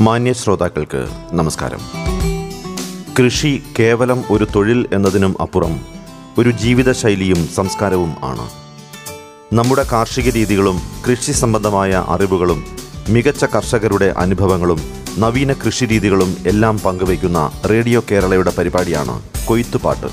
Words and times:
മാന്യ 0.00 0.32
ശ്രോതാക്കൾക്ക് 0.32 1.08
നമസ്കാരം. 1.32 1.78
കൃഷി 3.18 3.62
കേവലം 3.78 4.24
ഒരു 4.30 4.46
തൊഴിൽ 4.54 4.86
എന്നതിനും 4.92 5.36
അപ്പുറം 5.40 5.80
ഒരു 6.38 6.50
ജീവിതശൈലിയും 6.50 7.48
സംസ്കാരവും 7.48 8.16
ആണ്. 8.24 8.50
നമ്മുടെ 9.52 9.86
കാർഷിക 9.92 10.28
രീതികളും 10.28 10.80
കൃഷി 11.10 11.32
സംബന്ധമായ 11.32 12.04
അറിവുകളും 12.08 12.64
മികച്ച 13.08 13.44
കർഷകരുടെ 13.44 14.14
അനുഭവങ്ങളും 14.16 14.80
നവീന 15.18 15.52
കൃഷി 15.52 15.84
രീതികളും 15.84 16.36
എല്ലാം 16.46 16.78
പങ്കുവയ്ക്കുന്ന 16.78 17.50
റേഡിയോ 17.70 18.02
കേരളയുടെ 18.10 18.52
പരിപാടിയാണ് 18.58 19.22
കൊയ്ത്തുപാട്ട്. 19.46 20.06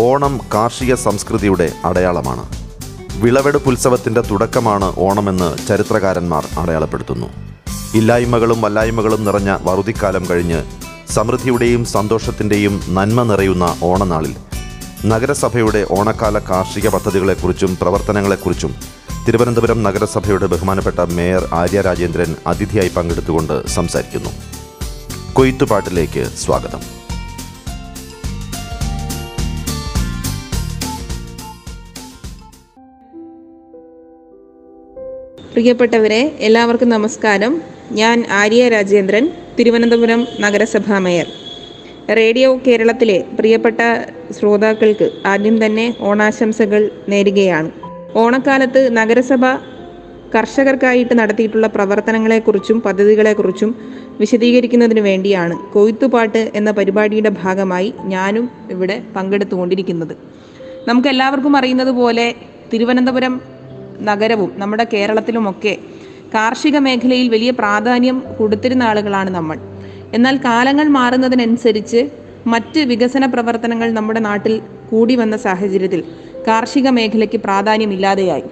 ഓണം 0.00 0.40
കാർഷിക 0.54 0.94
സംസ്കൃതിയുടെ 0.94 1.72
അടയാളമാണ്. 1.84 2.40
വിളവെടുപ്പ് 2.40 3.24
വിളവെടുപ്പുത്സവത്തിന്റെ 3.24 4.20
തുടക്കമാണ് 4.20 4.94
ഓണമെന്ന് 4.98 5.68
ചരിത്രകാരന്മാർ 5.68 6.46
അടയാളപ്പെടുത്തുന്നു. 6.58 7.47
ഇല്ലായ്മകളും 7.94 8.60
വല്ലായ്മകളും 8.60 9.24
നിറഞ്ഞ 9.24 9.56
വറുതിക്കാലം 9.62 10.26
കഴിഞ്ഞ് 10.30 10.64
സമൃദ്ധിയുടെയും 11.12 11.84
സന്തോഷത്തിന്റെയും 11.84 12.80
നന്മ 12.88 13.22
നിറയുന്ന 13.22 13.78
ഓണനാളിൽ. 13.82 14.36
നഗരസഭയുടെ 15.04 15.86
ഓണക്കാല 15.90 16.38
കാർഷിക 16.38 16.88
പദ്ധതികളെക്കുറിച്ചും 16.88 17.78
പ്രവർത്തനങ്ങളെക്കുറിച്ചും 17.80 18.74
തിരുവനന്തപുരം 19.26 19.82
നഗരസഭയുടെ 19.82 20.46
ബഹുമാനപ്പെട്ട 20.46 21.00
മേയർ 21.00 21.48
ആര്യ 21.52 21.80
രാജേന്ദ്രൻ 21.80 22.34
അതിഥിയായി 22.46 22.88
പങ്കെടുത്തുകൊണ്ട് 22.88 23.66
സംസാരിക്കുന്നു. 23.66 24.30
കൊയ്ത്തുപാട്ടിലേക്ക് 25.32 26.24
സ്വാഗതം. 26.24 26.97
പ്രിയപ്പെട്ടവരെ 35.58 36.18
എല്ലാവർക്കും 36.38 36.88
നമസ്കാരം. 36.88 37.62
ഞാൻ 37.92 38.24
ആര്യ 38.30 38.68
രാജേന്ദ്രൻ 38.68 39.30
തിരുവനന്തപുരം 39.58 40.26
നഗരസഭാ 40.40 40.98
മേയർ. 40.98 41.26
റേഡിയോ 42.18 42.60
കേരളത്തിലെ 42.66 43.24
പ്രിയപ്പെട്ട 43.38 43.80
ശ്രോതാക്കൾക്ക് 44.38 45.10
ആദ്യം 45.26 45.66
തന്നെ 45.66 45.94
ഓണാശംസകൾ 46.00 46.90
നേരുകയാണ്. 47.08 47.70
ഓണക്കാലത്ത് 48.14 48.96
നഗരസഭ 48.96 49.46
കർഷകർക്കായിട്ട് 50.34 51.18
നടത്തിയിട്ടുള്ള 51.18 51.66
പ്രവർത്തനങ്ങളെക്കുറിച്ചും 51.66 52.80
പദ്ധതികളെക്കുറിച്ചും 52.80 53.76
വിശദീകരിക്കുന്നതിന് 54.20 55.00
വേണ്ടിയാണ് 55.00 55.56
കൊയ്ത്തുപാട്ട് 55.72 56.50
എന്ന 56.54 56.70
പരിപാടിയുടെ 56.70 57.32
ഭാഗമായി 57.42 57.94
ഞാനും 58.14 58.50
ഇവിടെ 58.70 59.02
പങ്കെടുത്തുകൊണ്ടിരിക്കുന്നത്. 59.16 60.16
നമുക്കെല്ലാവർക്കും 60.88 61.56
അറിയുന്നത് 61.56 61.90
പോലെ 61.90 62.34
തിരുവനന്തപുരം 62.72 63.57
നഗരവും 64.02 64.52
നമ്മുടെ 64.56 64.86
കേരളത്തിലുമൊക്കെ 64.92 65.76
കാർഷിക 66.34 66.78
മേഖലയിൽ 66.78 67.28
വലിയ 67.28 67.50
പ്രാധാന്യം 67.50 68.24
കൊടുത്തിരുന്ന 68.38 68.82
ആളുകളാണ് 68.82 69.30
നമ്മൾ. 69.30 69.58
എന്നാൽ 70.14 70.36
കാലങ്ങൾ 70.36 70.88
മാറുന്നതിനനുസരിച്ച് 70.88 72.08
മറ്റ് 72.46 72.80
വികസന 72.80 73.26
പ്രവർത്തനങ്ങൾ 73.26 73.92
നമ്മുടെ 73.92 74.20
നാട്ടിൽ 74.20 74.60
കൂടി 74.90 75.16
വന്ന 75.16 75.36
സാഹചര്യത്തിൽ 75.36 76.04
കാർഷിക 76.48 76.88
മേഖലയ്ക്ക് 76.88 77.40
പ്രാധാന്യമില്ലാതെയായി. 77.40 78.42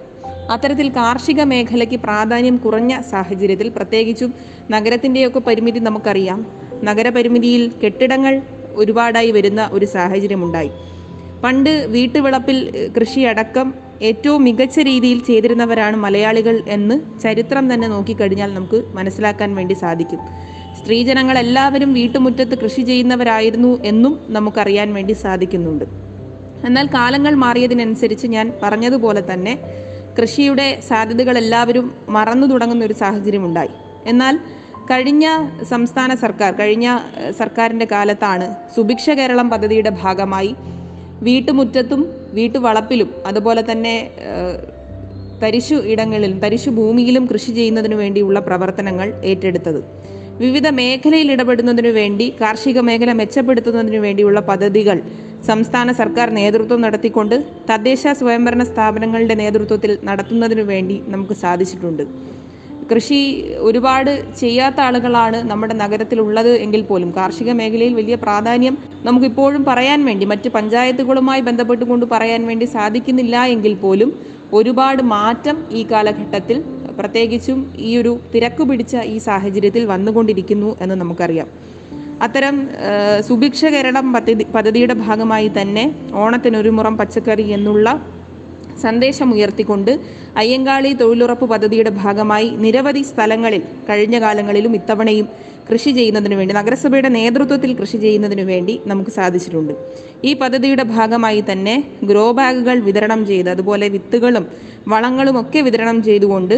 അത്തരത്തിൽ 0.51 0.89
കാർഷിക 0.89 1.41
മേഖലയ്ക്ക് 1.41 1.95
പ്രാധാന്യം 1.95 2.57
കുറഞ്ഞ 2.57 3.01
സാഹചര്യത്തിൽ 3.01 3.69
പ്രത്യേകിച്ചും 3.69 4.33
നഗരത്തിന്റെയൊക്കെ 4.71 5.39
പരിമിതി 5.39 5.79
നമുക്കറിയാം. 5.79 6.47
നഗരപരിമിതിയിൽ 6.83 7.71
കെട്ടിടങ്ങൾ 7.83 8.41
ഒരുപാടായി 8.75 9.31
വരുന്ന 9.31 9.69
ഒരു 9.73 9.85
സാഹചര്യമുണ്ടായി. 9.85 10.71
പണ്ട് 11.43 11.69
വീട്ടുവിളപ്പിൽ 11.69 12.89
കൃഷിയടക്കം 12.99 13.86
ഏറ്റവും 14.01 14.43
മികച്ച 14.43 14.79
രീതിയിൽ 14.79 15.19
ചെയ്തിരുന്നവരാണ് 15.23 15.97
മലയാളികൾ 15.97 16.63
എന്ന് 16.67 17.21
ചരിത്രം 17.21 17.73
തന്നെ 17.73 17.87
നോക്കിക്കഴിഞ്ഞാൽ 17.87 18.53
നമുക്ക് 18.53 18.83
മനസ്സിലാക്കാൻ 18.93 19.55
വേണ്ടി 19.55 19.73
സാധിക്കും. 19.73 20.19
സ്ത്രീജനങ്ങൾ 20.77 21.37
എല്ലാവരും 21.37 21.93
വീട്ടുമുറ്റത്ത് 21.93 22.59
കൃഷി 22.59 22.81
ചെയ്യുന്നവരായിരുന്നു 22.81 23.79
എന്നും 23.83 24.19
നമുക്കറിയാൻ 24.29 24.93
വേണ്ടി 24.93 25.13
സാധിക്കുന്നുണ്ട്. 25.13 25.85
എന്നാൽ 26.67 26.87
കാലങ്ങൾ 26.87 27.33
മാറിയതിനനുസരിച്ച് 27.35 28.27
ഞാൻ 28.27 28.53
പറഞ്ഞതുപോലെ 28.63 29.21
തന്നെ 29.21 29.59
കൃഷിയുടെ 30.19 30.79
സാധ്യതകൾ 30.87 31.37
എല്ലാവരും 31.37 31.93
മറന്നു 32.09 32.47
തുടങ്ങുന്ന 32.47 32.85
ഒരു 32.85 32.93
സാഹചര്യമുണ്ടായി 32.93 33.69
എന്നാൽ 34.05 34.39
കഴിഞ്ഞ 34.91 35.25
സംസ്ഥാന 35.69 36.15
സർക്കാർ 36.15 36.53
കഴിഞ്ഞ 36.59 36.97
സർക്കാരിന്റെ 37.37 37.87
കാലത്താണ് 37.91 38.55
സുഭിക്ഷ 38.75 39.09
കേരളം 39.09 39.49
പദ്ധതിയുടെ 39.49 39.89
ഭാഗമായി 39.89 40.55
വീട്ടുമുറ്റത്തും 41.25 42.01
വീട്ടുവളപ്പിലും 42.33 43.09
അതുപോലെ 43.25 43.61
തന്നെ 43.71 43.95
തരിശു 45.43 45.75
ഇടങ്ങളിലും 45.75 46.39
തരിശു 46.39 46.69
ഭൂമിയിലും 46.69 47.27
കൃഷി 47.27 47.51
ചെയ്യുന്നതിനു 47.51 47.95
വേണ്ടിയുള്ള 47.95 48.39
പ്രവർത്തനങ്ങൾ 48.39 49.13
ഏറ്റെടുത്തത്. 49.23 49.81
വിവിധ 50.39 50.67
മേഖലയിൽ 50.79 51.31
ഇടപെടുന്നതിനു 51.31 51.89
വേണ്ടി 51.89 52.25
കാർഷിക 52.41 52.79
മേഖല 52.79 53.11
മെച്ചപ്പെടുത്തുന്നതിനു 53.13 53.97
വേണ്ടിയുള്ള 53.97 54.39
പദ്ധതികൾ 54.39 55.01
സംസ്ഥാന 55.47 55.91
സർക്കാർ 55.91 56.29
നേതൃത്വം 56.29 56.81
നടത്തിക്കൊണ്ട് 56.81 57.35
തദ്ദേശ 57.69 58.07
സ്വയംഭരണ 58.19 58.63
സ്ഥാപനങ്ങളുടെ 58.63 59.33
നേതൃത്വത്തിൽ 59.33 59.97
നടത്തുന്നതിനു 60.03 60.61
വേണ്ടി 60.61 61.03
നമുക്ക് 61.07 61.33
സാധിച്ചിട്ടുണ്ട്. 61.33 62.03
കൃഷി 62.91 63.19
ഒരുപാട് 63.57 64.11
ചെയ്യാത്ത 64.39 64.79
ആളുകളാണ് 64.79 65.37
നമ്മുടെ 65.49 65.73
നഗരത്തിലുള്ളത് 65.73 66.51
എങ്കിൽ 66.55 66.81
പോലും. 66.81 67.13
കാർഷിക 67.17 67.51
മേഖലയിൽ 67.51 67.93
വലിയ 67.93 68.15
പ്രാധാന്യം 68.15 68.77
നമുക്കിപ്പോഴും 69.03 69.65
പറയാൻ 69.65 70.05
വേണ്ടി 70.05 70.25
മറ്റ് 70.25 70.49
പഞ്ചായത്തുകളുമായി 70.49 71.41
ബന്ധപ്പെട്ടുകൊണ്ട് 71.41 72.05
പറയാൻ 72.11 72.47
വേണ്ടി 72.47 72.65
സാധിക്കുന്നില്ല 72.65 73.45
എങ്കിൽ 73.45 73.73
പോലും 73.73 74.11
ഒരുപാട് 74.53 75.01
മാറ്റം 75.15 75.57
ഈ 75.71 75.83
കാലഘട്ടത്തിൽ 75.91 76.63
പ്രത്യേകിച്ചും 76.99 77.73
ഈ 77.77 77.97
ഒരു 77.97 78.19
തിരക്ക് 78.35 78.63
പിടിച്ച 78.63 78.97
ഈ 79.13 79.17
സാഹചര്യത്തിൽ 79.17 79.85
വന്നുകൊണ്ടിരിക്കുന്നു 79.85 80.77
എന്ന് 80.81 80.95
നമുക്കറിയാം. 80.95 81.47
അത്തരം 82.21 82.55
സുഭിക്ഷ 83.27 83.65
കേരളം 83.65 84.13
പദ്ധതി 84.13 84.43
പദ്ധതിയുടെ 84.55 84.93
ഭാഗമായി 84.93 85.51
തന്നെ 85.61 85.83
ഓണത്തിനൊരു 86.13 86.69
മുറം 86.69 86.97
പച്ചക്കറി 86.97 87.45
എന്നുള്ള 87.51 87.87
സന്ദേശം 88.81 89.33
ഉയർത്തിക്കൊണ്ട് 89.33 89.91
അയ്യങ്കാളി 90.37 90.93
തൊഴിലുറപ്പ് 90.93 91.45
പദ്ധതിയുടെ 91.45 91.89
ഭാഗമായി 92.03 92.49
നിരവധി 92.49 93.01
സ്ഥലങ്ങളിൽ 93.01 93.63
കഴിഞ്ഞ 93.89 94.19
കാലങ്ങളിലും 94.19 94.75
ഇത്തവണയും 94.75 95.27
കൃഷി 95.69 95.91
ചെയ്യുന്നതിനു 95.91 96.35
വേണ്ടി 96.35 96.53
നഗരസഭയുടെ 96.53 97.09
നേതൃത്വത്തിൽ 97.09 97.71
കൃഷി 97.79 97.97
ചെയ്യുന്നതിനു 97.97 98.41
വേണ്ടി 98.41 98.81
നമുക്ക് 98.87 99.11
സാധിച്ചിട്ടുണ്ട്. 99.11 99.73
ഈ 100.25 100.33
പദ്ധതിയുടെ 100.33 100.83
ഭാഗമായി 100.83 101.43
തന്നെ 101.51 101.75
ഗ്രോ 102.03 102.31
ബാഗുകൾ 102.31 102.79
വിതരണം 102.79 103.25
ചെയ്ത് 103.25 103.49
അതുപോലെ 103.49 103.89
വിത്തുകളും 103.89 104.45
വളങ്ങളും 104.87 105.41
ഒക്കെ 105.41 105.61
വിതരണം 105.61 106.03
ചെയ്തുകൊണ്ട് 106.03 106.55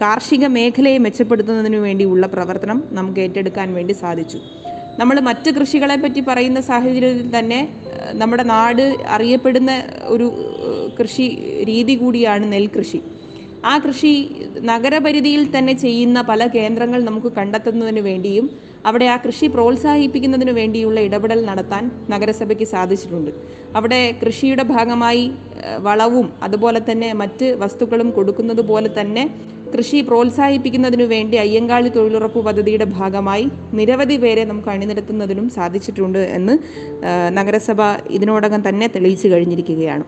കാർഷിക 0.00 0.46
മേഖലയെ 0.46 0.98
മെച്ചപ്പെടുത്തുന്നതിനു 0.98 1.76
വേണ്ടിയുള്ള 1.76 2.26
പ്രവർത്തനം 2.26 2.84
നമുക്ക് 2.92 3.20
ഏറ്റെടുക്കാൻ 3.20 3.74
വേണ്ടി 3.74 3.94
സാധിച്ചു. 4.02 4.38
നമ്മൾ 5.00 5.16
മറ്റ് 5.28 5.50
കൃഷികളെ 5.56 5.96
പറ്റി 6.02 6.20
പറയുന്ന 6.28 6.60
സാഹചര്യത്തിൽ 6.68 7.28
തന്നെ 7.38 7.60
നമ്മുടെ 8.20 8.44
നാട് 8.52 8.82
അറിയപ്പെടുന്ന 9.16 9.72
ഒരു 10.14 10.26
കൃഷി 10.98 11.26
രീതി 11.70 11.94
കൂടിയാണ് 12.02 12.44
നെൽകൃഷി. 12.52 13.00
ആ 13.70 13.72
കൃഷി 13.84 14.12
നഗരപരിധിയിൽ 14.70 15.42
തന്നെ 15.56 15.74
ചെയ്യുന്ന 15.84 16.18
പല 16.30 16.46
കേന്ദ്രങ്ങൾ 16.56 17.00
നമുക്ക് 17.08 17.30
കണ്ടെത്തുന്നതിന് 17.38 18.02
വേണ്ടിയും 18.08 18.46
അവിടെ 18.88 19.06
ആ 19.14 19.16
കൃഷി 19.24 19.46
പ്രോത്സാഹിപ്പിക്കുന്നതിന് 19.54 20.52
വേണ്ടിയുള്ള 20.60 20.98
ഇടപെടൽ 21.06 21.40
നടത്താൻ 21.50 21.84
നഗരസഭയ്ക്ക് 22.12 22.66
സാധിച്ചിട്ടുണ്ട്. 22.74 23.30
അവിടെ 23.78 24.00
കൃഷിയുടെ 24.22 24.64
ഭാഗമായി 24.74 25.24
വളവും 25.88 26.26
അതുപോലെ 26.46 26.80
തന്നെ 26.90 27.08
മറ്റ് 27.22 27.46
വസ്തുക്കളും 27.62 28.10
കൊടുക്കുന്നത് 28.18 28.62
പോലെ 28.70 28.90
തന്നെ 29.00 29.24
കൃഷി 29.74 30.00
പ്രോത്സാഹിപ്പിക്കുന്നതിനു 30.00 31.04
വേണ്ടി 31.04 31.36
അയ്യങ്കാളി 31.36 31.88
തൊഴിലുറപ്പ് 31.88 32.40
പദ്ധതിയുടെ 32.44 32.84
ഭാഗമായി 32.84 33.50
നിരവധി 33.74 34.16
പേരെ 34.16 34.44
നമുക്ക് 34.44 34.68
അണിനിരത്തുന്നതിനും 34.68 35.48
സാധിച്ചിട്ടുണ്ട് 35.48 36.18
എന്ന് 36.18 36.58
നഗരസഭ 37.38 37.82
ഇതിനോടകം 38.10 38.68
തന്നെ 38.68 38.86
തെളിയിച്ചു 38.86 39.28
കഴിഞ്ഞിരിക്കുകയാണ്. 39.28 40.04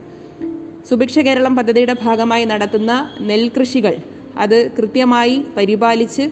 സുഭിക്ഷ 0.90 1.18
കേരളം 1.18 1.56
പദ്ധതിയുടെ 1.56 1.96
ഭാഗമായി 2.02 2.44
നടത്തുന്ന 2.44 3.10
നെൽകൃഷികൾ 3.20 3.96
അത് 4.38 4.70
കൃത്യമായി 4.78 5.44
പരിപാലിച്ച് 5.56 6.30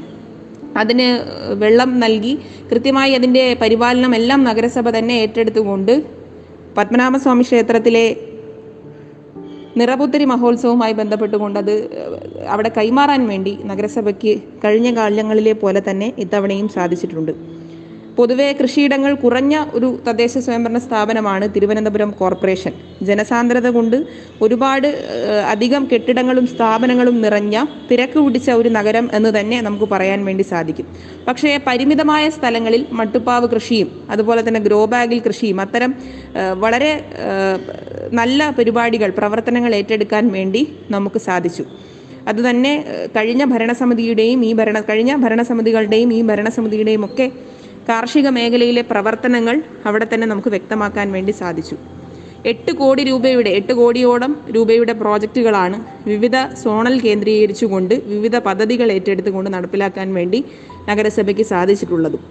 അതിന് 0.77 1.09
വെള്ളം 1.53 2.01
നൽകി 2.01 2.39
കൃത്യമായി 2.71 3.13
അതിന്റെ 3.13 3.57
പരിപാലനം 3.63 4.15
എല്ലാം 4.15 4.45
നഗരസഭ 4.45 4.91
തന്നെ 4.91 5.15
ഏറ്റെടുത്തുകൊണ്ട് 5.15 6.03
പത്മനാഭസ്വാമി 6.77 7.43
ക്ഷേത്രത്തിലെ 7.43 8.17
നിറപുത്തരി 9.77 10.25
മഹോത്സവവുമായി 10.25 10.93
ബന്ധപ്പെട്ടുകൊണ്ട് 10.93 11.59
അത് 11.59 11.75
അവിടെ 12.49 12.71
കൈമാറാൻ 12.79 13.23
വേണ്ടി 13.29 13.53
നഗരസഭയ്ക്ക് 13.65 14.33
കഴിഞ്ഞ 14.65 14.91
കാലങ്ങളിലെ 14.97 15.55
പോലെ 15.63 15.83
തന്നെ 15.89 16.09
ഇത്തവണയും 16.25 16.69
സാധിച്ചിട്ടുണ്ട്. 16.69 17.33
പൊതുവെ 18.17 18.47
കൃഷിയിടങ്ങൾ 18.53 19.15
കുറഞ്ഞ 19.15 19.55
ഒരു 19.73 19.89
തദ്ദേശ 20.07 20.39
സ്വയംഭരണ 20.39 20.79
സ്ഥാപനമാണ് 20.79 21.47
തിരുവനന്തപുരം 21.55 22.11
കോർപ്പറേഷൻ. 22.11 22.73
ജനസാന്ദ്രത 23.03 23.69
കൊണ്ട് 23.69 23.97
ഒരുപാട് 24.43 24.89
അധികം 25.51 25.89
കെട്ടിടങ്ങളും 25.93 26.47
സ്ഥാപനങ്ങളും 26.47 27.17
നിറഞ്ഞ 27.23 27.65
തിരക്ക് 27.91 28.19
പിടിച്ച 28.19 28.51
ഒരു 28.51 28.69
നഗരം 28.69 29.09
എന്ന് 29.13 29.41
തന്നെ 29.41 29.61
നമുക്ക് 29.61 29.85
പറയാൻ 29.85 30.25
വേണ്ടി 30.25 30.43
സാധിക്കും. 30.43 30.87
പക്ഷേ 31.29 31.61
പരിമിതമായ 31.67 32.29
സ്ഥലങ്ങളിൽ 32.29 32.87
മട്ടുപ്പാവ് 32.93 33.49
കൃഷിയും 33.49 33.91
അതുപോലെ 34.11 34.49
തന്നെ 34.49 34.61
ഗ്രോ 34.61 34.81
ബാഗിൽ 34.85 35.21
കൃഷിയും 35.27 35.61
അത്തരം 35.61 35.95
വളരെ 36.55 36.93
നല്ല 38.13 38.51
പരിപാടികൾ 38.59 39.11
പ്രവർത്തനങ്ങൾ 39.11 39.75
ഏറ്റെടുക്കാൻ 39.75 40.25
വേണ്ടി 40.33 40.63
നമുക്ക് 40.91 41.19
സാധിച്ചു. 41.19 41.67
അതുതന്നെ 42.29 42.73
കഴിഞ്ഞ 43.17 43.43
ഭരണസമിതിയുടെയും 43.45 44.41
ഈ 44.45 44.53
ഭരണ 44.53 44.81
കഴിഞ്ഞ 44.81 45.13
ഭരണസമിതികളുടെയും 45.17 46.11
ഈ 46.13 46.23
ഭരണസമിതിയുടെയും 46.23 47.05
ഒക്കെ 47.05 47.27
കാർഷിക 47.89 48.29
മേഖലയിലെ 48.29 48.83
പ്രവർത്തനങ്ങൾ 48.91 49.57
അവിടെ 49.85 50.07
തന്നെ 50.13 50.27
നമുക്ക് 50.27 50.49
വ്യക്തമാക്കാൻ 50.49 51.13
വേണ്ടി 51.13 51.33
സാധിച്ചു. 51.33 51.77
എട്ട് 52.45 52.73
കോടി 52.73 53.03
രൂപയുടെ 53.03 53.51
എട്ട് 53.51 53.73
കോടിയോളം 53.73 54.33
രൂപയുടെ 54.55 54.93
പ്രോജക്റ്റുകളാണ് 54.93 55.79
വിവിധ 56.07 56.37
സോണൽ 56.63 57.01
കേന്ദ്രീകരിച്ചുകൊണ്ട് 57.01 57.95
വിവിധ 58.07 58.37
പദ്ധതികൾ 58.39 58.93
ഏറ്റെടുത്തുകൊണ്ട് 58.93 59.51
നടപ്പിലാക്കാൻ 59.55 60.15
വേണ്ടി 60.15 60.41
നഗരസഭയ്ക്ക് 60.89 61.43
സാധിച്ചിട്ടുള്ളതും. 61.43 62.25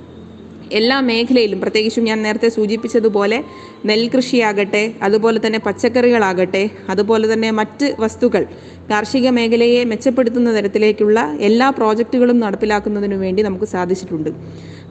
എല്ലാ 0.71 0.97
മേഖലയിലും 0.99 1.59
പ്രത്യേകിച്ചും 1.61 2.03
ഞാൻ 2.03 2.19
നേരത്തെ 2.23 2.49
സൂചിപ്പിച്ചതുപോലെ 2.49 3.37
നെൽകൃഷിയാകട്ടെ 3.85 4.83
അതുപോലെ 5.01 5.39
തന്നെ 5.45 5.59
പച്ചക്കറികളാകട്ടെ 5.59 6.63
അതുപോലെ 6.89 7.33
തന്നെ 7.33 7.51
മറ്റ് 7.51 7.95
വസ്തുക്കൾ 7.99 8.45
കാർഷിക 8.91 9.29
മേഖലയെ 9.29 9.83
മെച്ചപ്പെടുത്തുന്ന 9.83 10.49
തരത്തിലേക്കുള്ള 10.57 11.19
എല്ലാ 11.41 11.69
പ്രോജക്റ്റുകളും 11.69 12.39
നടപ്പിലാക്കുന്നതിനു 12.39 13.15
വേണ്ടി 13.15 13.43
നമുക്ക് 13.43 13.65
സാധിച്ചിട്ടുണ്ട്. 13.65 14.31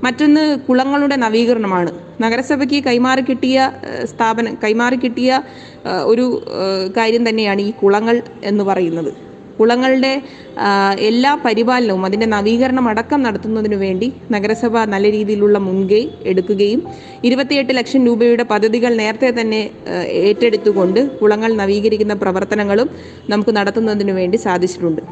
മറ്റൊന്ന് 0.03 0.59
കുളങ്ങളുടെ 0.69 1.17
നവീകരണമാണ്. 1.17 1.91
നഗരസഭയ്ക്ക് 2.21 2.81
കൈമാറി 2.85 3.23
കിട്ടിയ 3.23 3.59
സ്ഥാപനം 4.05 4.55
കൈമാറി 4.65 4.97
കിട്ടിയ 4.97 5.43
ഒരു 6.05 6.27
കാര്യം 6.97 7.29
തന്നെയാണ് 7.29 7.61
ഈ 7.61 7.71
കുളങ്ങൾ 7.83 8.23
എന്ന് 8.45 8.65
പറയുന്നത്. 8.65 9.13
കുളങ്ങളുടെ 9.59 10.23
എല്ലാ 10.99 11.35
പരിപാലനവും 11.45 12.05
അതിന്റെ 12.05 12.27
നവീകരണം 12.27 12.89
അടക്കം 12.89 13.23
നടത്തുന്നതിനു 13.23 13.77
വേണ്ടി 13.77 14.13
നഗരസഭ 14.31 14.85
നല്ല 14.85 15.11
രീതിയിലുള്ള 15.11 15.59
മുൻകൈ 15.59 16.09
എടുക്കുകയും 16.25 16.81
ഇരുപത്തിയെട്ട് 17.25 17.73
ലക്ഷം 17.73 18.07
രൂപയുടെ 18.07 18.43
പദ്ധതികൾ 18.43 18.95
നേരത്തെ 18.95 19.31
തന്നെ 19.41 19.71
ഏറ്റെടുത്തുകൊണ്ട് 20.09 21.19
കുളങ്ങൾ 21.21 21.55
നവീകരിക്കുന്ന 21.55 22.15
പ്രവർത്തനങ്ങളും 22.15 22.91
നമുക്ക് 23.29 23.51
നടത്തുന്നതിനു 23.51 24.13
വേണ്ടി 24.13 24.37
സാധിച്ചിട്ടുണ്ട്. 24.37 25.03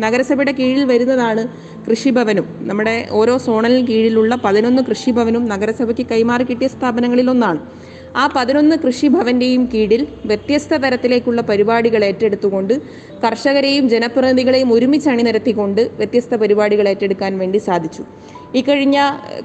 നഗരസഭയുടെ 0.00 0.52
കീഴിൽ 0.52 0.84
വരുന്നതാണ് 0.84 1.48
കൃഷിഭവനും. 1.90 2.46
നമ്മുടെ 2.60 3.08
ഓരോ 3.10 3.38
സോണലിന് 3.38 3.86
കീഴിലുള്ള 3.86 4.34
പതിനൊന്ന് 4.34 4.82
കൃഷിഭവനും 4.82 5.48
നഗരസഭയ്ക്ക് 5.48 6.06
കൈമാറി 6.10 6.44
കിട്ടിയ 6.44 6.68
സ്ഥാപനങ്ങളിൽ 6.68 7.30
ഒന്നാണ്. 7.30 7.60
ആ 8.16 8.26
പതിനൊന്ന് 8.36 8.76
കൃഷിഭവന്റെയും 8.76 9.66
കീഴിൽ 9.74 10.06
വ്യത്യസ്ത 10.26 10.74
തരത്തിലേക്കുള്ള 10.74 11.40
പരിപാടികൾ 11.40 12.04
ഏറ്റെടുത്തുകൊണ്ട് 12.04 12.74
കർഷകരെയും 13.24 13.88
ജനപ്രതിനിധികളെയും 13.88 14.72
ഒരുമിച്ച് 14.72 15.08
അണിനിരത്തിക്കൊണ്ട് 15.08 15.90
വ്യത്യസ്ത 15.96 16.34
പരിപാടികൾ 16.34 16.88
ഏറ്റെടുക്കാൻ 16.88 17.38
വേണ്ടി 17.38 17.58
സാധിച്ചു. 17.58 18.02
ഇക്കഴിഞ്ഞ 18.54 18.98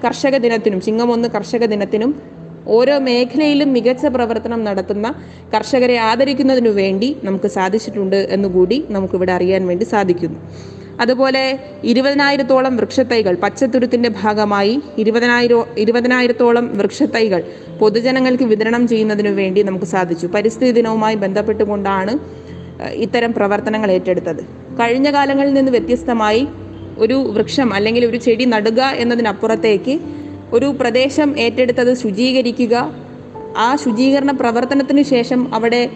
കർഷക 0.05 0.37
ദിനത്തിനും 0.37 0.81
ചിങ്ങം 0.81 1.11
ഒന്ന് 1.11 1.27
കർഷക 1.27 1.65
ദിനത്തിനും 1.65 2.38
ഓരോ 2.77 2.95
മേഖലയിലും 2.99 3.69
മികച്ച 3.73 4.05
പ്രവർത്തനം 4.05 4.61
നടത്തുന്ന 4.63 5.07
കർഷകരെ 5.53 5.97
ആദരിക്കുന്നതിനു 6.09 6.69
വേണ്ടി 6.69 7.09
നമുക്ക് 7.23 7.49
സാധിച്ചിട്ടുണ്ട് 7.57 8.19
എന്നുകൂടി 8.35 8.77
നമുക്കിവിടെ 8.89 9.31
അറിയാൻ 9.31 9.67
വേണ്ടി 9.67 9.85
സാധിക്കുന്നു. 9.85 10.39
അതുപോലെ 11.03 11.43
ഇരുപതിനായിരത്തോളം 11.83 12.73
വൃക്ഷത്തൈകൾ 12.77 13.33
പച്ചത്തുരുത്തിന്റെ 13.43 14.09
ഭാഗമായി 14.21 14.73
ഇരുപതിനായിരോ 14.97 15.59
ഇരുപതിനായിരത്തോളം 15.77 16.65
വൃക്ഷത്തൈകൾ 16.79 17.41
പൊതുജനങ്ങൾക്ക് 17.79 18.43
വിതരണം 18.43 18.83
ചെയ്യുന്നതിനു 18.87 19.29
വേണ്ടി 19.29 19.63
നമുക്ക് 19.63 19.85
സാധിച്ചു. 19.85 20.27
പരിസ്ഥിതി 20.27 20.71
ദിനവുമായി 20.71 21.15
ബന്ധപ്പെട്ടുകൊണ്ടാണ് 21.15 22.13
ഇത്തരം 23.05 23.31
പ്രവർത്തനങ്ങൾ 23.33 23.91
ഏറ്റെടുത്തത്. 23.91 24.41
കഴിഞ്ഞ 24.79 25.07
കാലങ്ങളിൽ 25.11 25.53
നിന്ന് 25.53 25.71
വ്യത്യസ്തമായി 25.71 26.43
ഒരു 26.97 27.17
വൃക്ഷം 27.35 27.73
അല്ലെങ്കിൽ 27.73 28.03
ഒരു 28.05 28.17
ചെടി 28.17 28.45
നടുക 28.45 28.81
എന്നതിനപ്പുറത്തേക്ക് 29.03 29.93
ഒരു 30.53 30.67
പ്രദേശം 30.79 31.39
ഏറ്റെടുത്തത് 31.39 31.93
ശുചീകരിക്കുക. 31.97 32.75
ആ 33.57 33.75
ശുചീകരണ 33.75 34.31
പ്രവർത്തനത്തിനു 34.31 35.03
ശേഷം 35.03 35.55
അവിടെ 35.55 35.89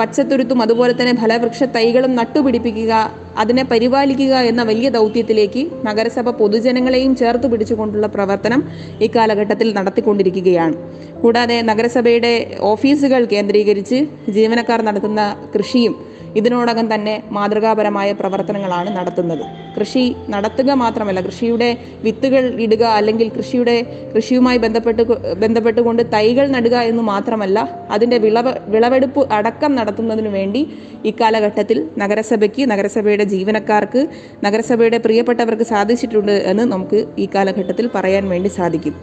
പച്ചത്തുരുത്തും 0.00 0.62
അതുപോലെ 0.62 0.92
തന്നെ 0.92 1.14
ഫലവൃക്ഷ 1.16 1.62
തൈകളും 1.62 2.16
നട്ടുപിടിപ്പിക്കുക 2.16 2.92
അതിനെ 3.38 3.62
പരിപാലിക്കുക 3.62 4.34
എന്ന 4.50 4.62
വലിയ 4.62 4.88
ദൗത്യത്തിലേക്ക് 4.88 5.62
നഗരസഭ 5.86 6.30
പൊതുജനങ്ങളെയും 6.30 7.16
ചേർത്ത് 7.16 7.46
പിടിച്ചുകൊണ്ടുള്ള 7.52 8.06
പ്രവർത്തനം 8.06 8.60
ഇക്കാലഘട്ടത്തിൽ 9.00 9.16
കാലഘട്ടത്തിൽ 9.16 9.74
നടത്തിക്കൊണ്ടിരിക്കുകയാണ്. 9.74 10.74
കൂടാതെ 11.22 11.62
നഗരസഭയുടെ 11.62 12.32
ഓഫീസുകൾ 12.60 13.24
കേന്ദ്രീകരിച്ച് 13.24 14.06
ജീവനക്കാർ 14.28 14.82
നടത്തുന്ന 14.82 15.22
കൃഷിയും 15.54 16.15
ഇതിനോടകം 16.38 16.86
തന്നെ 16.94 17.14
മാതൃകാപരമായ 17.36 18.08
പ്രവർത്തനങ്ങളാണ് 18.20 18.90
നടത്തുന്നത്. 18.96 19.44
കൃഷി 19.76 20.02
നടത്തുക 20.34 20.70
മാത്രമല്ല 20.82 21.20
കൃഷിയുടെ 21.26 21.68
വിത്തുകൾ 22.06 22.44
ഇടുക 22.66 22.84
അല്ലെങ്കിൽ 22.98 23.28
കൃഷിയുടെ 23.36 23.76
കൃഷിയുമായി 24.14 24.58
ബന്ധപ്പെട്ട് 24.64 25.02
ബന്ധപ്പെട്ടുകൊണ്ട് 25.42 26.02
തൈകൾ 26.14 26.46
നടുക 26.56 26.76
എന്ന് 26.90 27.02
മാത്രമല്ല 27.12 27.58
അതിന്റെ 27.96 28.18
വിളവ് 28.24 28.52
വിളവെടുപ്പ് 28.74 29.22
അടക്കം 29.38 29.72
നടത്തുന്നതിനു 29.78 30.32
വേണ്ടി 30.38 30.62
ഇക്കാലഘട്ടത്തിൽ 31.10 31.80
നഗരസഭയ്ക്ക് 32.02 32.64
നഗരസഭയുടെ 32.72 33.26
ജീവനക്കാർക്ക് 33.34 34.02
നഗരസഭയുടെ 34.46 35.00
പ്രിയപ്പെട്ടവർക്ക് 35.06 35.66
സാധിച്ചിട്ടുണ്ട് 35.74 36.34
എന്ന് 36.52 36.66
നമുക്ക് 36.74 37.00
ഈ 37.18 37.26
കാലഘട്ടത്തിൽ 37.34 37.88
പറയാൻ 37.96 38.24
വേണ്ടി 38.34 38.52
സാധിക്കും. 38.58 38.94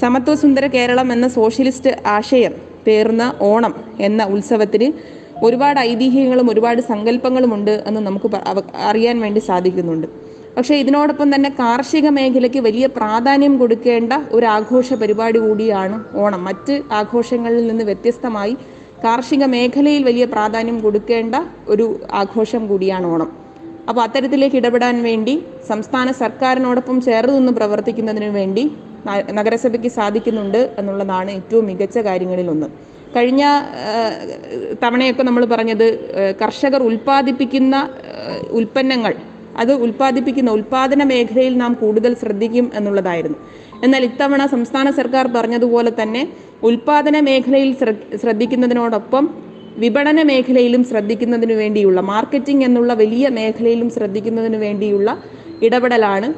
സമത്വ 0.00 0.34
സുന്ദര 0.42 0.66
കേരളം 0.76 1.08
എന്ന 1.12 1.26
സോഷ്യലിസ്റ്റ് 1.38 1.90
ആശയം 2.16 2.54
പേർന്ന 2.86 3.22
ഓണം 3.48 3.74
എന്ന 4.00 4.22
ഉത്സവത്തിന് 4.34 4.88
ഒരുപാട് 5.46 5.78
ഐതിഹ്യങ്ങളും 5.90 6.46
ഒരുപാട് 6.52 6.80
സങ്കല്പങ്ങളുമുണ്ട് 6.90 7.74
എന്ന് 7.88 8.00
നമുക്ക് 8.08 8.28
അറിയാൻ 8.90 9.16
വേണ്ടി 9.24 9.40
സാധിക്കുന്നുണ്ട്. 9.48 10.06
പക്ഷേ 10.56 10.74
ഇതിനോടൊപ്പം 10.82 11.28
തന്നെ 11.34 11.50
കാർഷിക 11.60 12.06
മേഖലയ്ക്ക് 12.16 12.60
വലിയ 12.66 12.86
പ്രാധാന്യം 12.96 13.54
കൊടുക്കേണ്ട 13.60 14.12
ഒരു 14.36 14.46
ആഘോഷ 14.56 14.94
പരിപാടി 15.02 15.38
കൂടിയാണ് 15.46 15.96
ഓണം. 16.22 16.40
മറ്റ് 16.48 16.74
ആഘോഷങ്ങളിൽ 17.00 17.64
നിന്ന് 17.70 17.84
വ്യത്യസ്തമായി 17.90 18.54
കാർഷിക 19.04 19.44
മേഖലയിൽ 19.54 20.02
വലിയ 20.08 20.24
പ്രാധാന്യം 20.32 20.76
കൊടുക്കേണ്ട 20.84 21.34
ഒരു 21.72 21.86
ആഘോഷം 22.20 22.62
കൂടിയാണ് 22.70 23.06
ഓണം. 23.12 23.30
അപ്പോൾ 23.88 24.02
അത്തരത്തിലേക്ക് 24.06 24.56
ഇടപെടാൻ 24.60 24.96
വേണ്ടി 25.08 25.34
സംസ്ഥാന 25.70 26.08
സർക്കാരിനോടൊപ്പം 26.22 26.96
ചേർന്ന് 27.08 27.38
നിന്ന് 27.38 27.52
പ്രവർത്തിക്കുന്നതിന് 27.58 28.30
വേണ്ടി 28.38 28.64
നഗരസഭയ്ക്ക് 29.38 29.90
സാധിക്കുന്നുണ്ട് 29.98 30.60
എന്നുള്ളതാണ് 30.80 31.30
ഏറ്റവും 31.38 31.64
മികച്ച 31.70 31.98
കാര്യങ്ങളിലൊന്ന്. 32.08 32.68
കഴിഞ്ഞ 33.16 33.42
തവണയൊക്കെ 34.84 35.22
നമ്മൾ 35.22 35.44
പറഞ്ഞത് 35.44 35.86
കർഷകർ 36.42 36.82
ഉൽപ്പാദിപ്പിക്കുന്ന 36.82 37.76
ഉൽപ്പന്നങ്ങൾ 38.50 39.14
അത് 39.62 39.72
ഉൽപ്പാദിപ്പിക്കുന്ന 39.84 40.50
ഉൽപാദന 40.50 41.02
മേഖലയിൽ 41.04 41.54
നാം 41.58 41.72
കൂടുതൽ 41.74 42.12
ശ്രദ്ധിക്കും 42.14 42.66
എന്നുള്ളതായിരുന്നു. 42.74 43.38
എന്നാൽ 43.84 44.02
ഇത്തവണ 44.04 44.42
സംസ്ഥാന 44.46 44.90
സർക്കാർ 44.90 45.26
പറഞ്ഞതുപോലെ 45.36 45.90
തന്നെ 46.00 46.22
ഉൽപാദന 46.62 47.16
മേഖലയിൽ 47.20 47.70
ശ്രദ്ധിക്കുന്നതിനോടൊപ്പം 48.22 49.24
വിപണന 49.82 50.22
മേഖലയിലും 50.22 50.82
ശ്രദ്ധിക്കുന്നതിനു 50.84 51.54
വേണ്ടിയുള്ള 51.54 52.00
മാർക്കറ്റിംഗ് 52.12 52.64
എന്നുള്ള 52.64 52.92
വലിയ 52.94 53.28
മേഖലയിലും 53.38 53.90
ശ്രദ്ധിക്കുന്നതിനു 53.90 54.58
വേണ്ടിയുള്ള 54.58 55.10
ഇടപെടലാണ് 55.62 56.28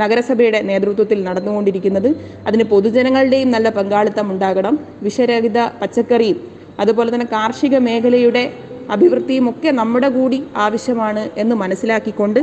നഗരസഭയുടെ 0.00 0.60
നേതൃത്വത്തിൽ 0.70 1.24
നടന്നുകൊണ്ടിരിക്കുന്നത്. 1.24 2.10
അതിന് 2.46 2.64
പൊതുജനങ്ങളുടെയും 2.64 3.50
നല്ല 3.50 3.68
പങ്കാളിത്തം 3.68 4.26
ഉണ്ടാകണം. 4.30 4.78
വിഷരഹിത 5.02 5.60
പച്ചക്കറിയും 5.82 6.40
അതുപോലെ 6.80 7.10
തന്നെ 7.14 7.26
കാർഷിക 7.32 7.76
മേഖലയുടെ 7.78 8.44
അഭിവൃദ്ധിയും 8.90 9.48
ഒക്കെ 9.48 9.70
നമ്മുടെ 9.70 10.08
കൂടി 10.08 10.38
ആവശ്യമാണ് 10.56 11.30
എന്ന് 11.36 11.54
മനസ്സിലാക്കിക്കൊണ്ട് 11.56 12.40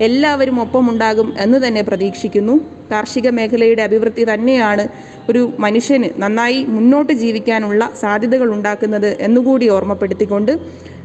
എല്ലാവരും 0.00 0.60
ഒപ്പമുണ്ടാകും 0.60 1.34
എന്ന് 1.38 1.58
തന്നെ 1.66 1.82
പ്രതീക്ഷിക്കുന്നു. 1.82 2.54
കാർഷിക 2.90 3.28
മേഖലയുടെ 3.28 3.82
അഭിവൃദ്ധി 3.82 4.24
തന്നെയാണ് 4.24 4.88
ഒരു 5.28 5.42
മനുഷ്യന് 5.58 6.08
നന്നായി 6.18 6.60
മുന്നോട്ട് 6.64 7.12
ജീവിക്കാനുള്ള 7.12 7.90
സാധ്യതകൾ 7.94 8.48
ഉണ്ടാക്കുന്നത് 8.54 9.10
എന്നുകൂടി 9.20 9.68
ഓർമ്മപ്പെടുത്തിക്കൊണ്ട് 9.68 10.52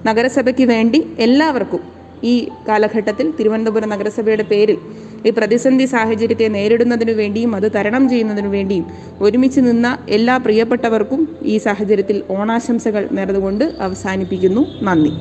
നഗരസഭയ്ക്ക് 0.05 0.63
വേണ്ടി 0.63 1.01
എല്ലാവർക്കും 1.17 1.81
ഈ 2.23 2.47
കാലഘട്ടത്തിൽ 2.67 3.31
തിരുവനന്തപുരം 3.31 3.89
നഗരസഭയുടെ 3.89 4.43
പേരിൽ 4.43 4.77
ഈ 5.25 5.29
പ്രതിസന്ധി 5.29 5.85
സാഹചര്യത്തെ 5.85 6.47
നേരിടുന്നതിനു 6.47 7.11
വേണ്ടിയും 7.11 7.55
അത് 7.55 7.71
തരണം 7.71 8.09
ചെയ്യുന്നതിനു 8.09 8.47
വേണ്ടിയും 8.47 8.85
ഒരുമിച്ച് 9.21 9.59
നിന്ന 9.59 9.97
എല്ലാ 10.09 10.37
പ്രിയപ്പെട്ടവർക്കും 10.37 11.35
ഈ 11.41 11.57
സാഹചര്യത്തിൽ 11.57 12.23
ഓണാശംസകൾ 12.29 13.07
നേർന്നുകൊണ്ട് 13.11 13.65
അവസാനിപ്പിക്കുന്നു. 13.79 14.65
നന്ദി. 14.81 15.11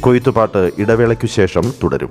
കൊയ്ത്തുപാട്ട് 0.00 0.70
ഇടവേളയ്ക്കു 0.78 1.26
ശേഷം 1.26 1.62
തുടരും. 1.82 2.10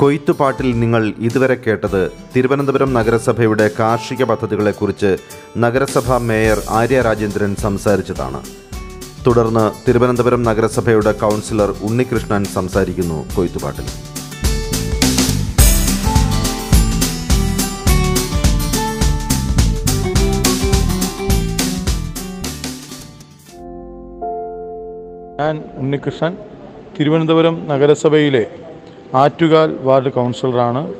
കൊയ്ത്തുപാട്ടിൽ 0.00 0.80
നിങ്ങൾ 0.80 1.02
ഇതുവരെ 1.18 1.54
കേട്ടത് 1.54 2.10
തിരുവനന്തപുരം 2.36 2.92
നഗരസഭയുടെ 2.94 3.70
കാർഷിക 3.78 4.24
പദ്ധതികളെക്കുറിച്ച് 4.24 5.10
നഗരസഭാ 5.58 6.18
മേയർ 6.18 6.58
ആര്യ 6.70 7.02
രാജേന്ദ്രൻ 7.02 7.56
സംസാരിച്ചതാണ്. 7.56 8.40
തുടർന്ന് 9.26 9.64
തിരുവനന്തപുരം 9.86 10.42
നഗരസഭയുടെ 10.42 11.12
കൗൺസിലർ 11.12 11.70
ഉണ്ണികൃഷ്ണൻ 11.82 12.44
സംസാരിക്കുന്നു 12.44 13.18
കൊയ്ത്തുപാട്ടിൽ. 13.36 13.88
ഞാൻ 25.40 25.56
ഉണ്ണികൃഷ്ണൻ 25.76 26.36
തിരുവനന്തപുരം 26.98 27.68
നഗരസഭയിലെ 27.68 28.44
ആറ്റുകാൽ 29.14 29.76
വാർഡ് 29.82 30.12
കൗൺസിലറാണ്. 30.12 30.94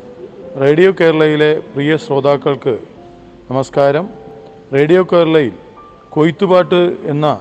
റേഡിയോ 0.60 0.92
കേരളയിലെ 1.00 1.58
പ്രിയ 1.58 1.96
ശ്രോതാക്കൾക്ക് 1.96 2.78
നമസ്കാരം. 3.50 4.08
റേഡിയോ 4.74 5.06
കേരളയിൽ 5.12 5.52
കൊയ്ത്തുപാട്ട് 6.10 6.96
എന്ന 7.04 7.40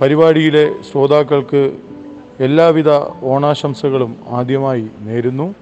പരിപാടിയിലെ 0.00 0.72
ശ്രോതാക്കൾക്ക് 0.82 1.72
എല്ലാവിധ 2.40 2.88
ഓണാശംസകളും 3.22 4.16
ആദ്യമായി 4.28 4.90
നേരുന്നു. 5.00 5.54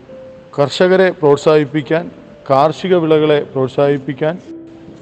കർഷകരെ 0.59 1.11
പ്രോത്സാഹിപ്പിക്കാൻ 1.11 2.11
കാർഷിക 2.50 2.95
വിളകളെ 2.95 3.43
പ്രോത്സാഹിപ്പിക്കാൻ 3.43 4.38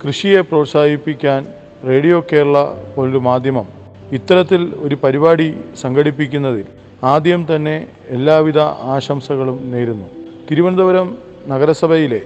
കൃഷിയെ 0.04 0.40
പ്രോത്സാഹിപ്പിക്കാൻ 0.40 1.46
റേഡിയോ 1.88 2.24
കേരള 2.32 2.64
പോലൊരു 2.96 3.18
മാധ്യമം 3.18 3.68
ഇത്തരത്തിൽ 4.12 4.72
ഒരു 4.74 4.94
പരിപാടി 4.94 5.54
സംഘടിപ്പിക്കുന്നതിൽ 5.80 6.64
ആദ്യം 7.02 7.46
തന്നെ 7.56 7.86
എല്ലാവിധ 8.08 8.58
ആശംസകളും 8.94 9.70
നേരുന്നു. 9.70 10.06
തിരുവനന്തപുരം 10.50 11.16
നഗരസഭയിലെ 11.48 12.20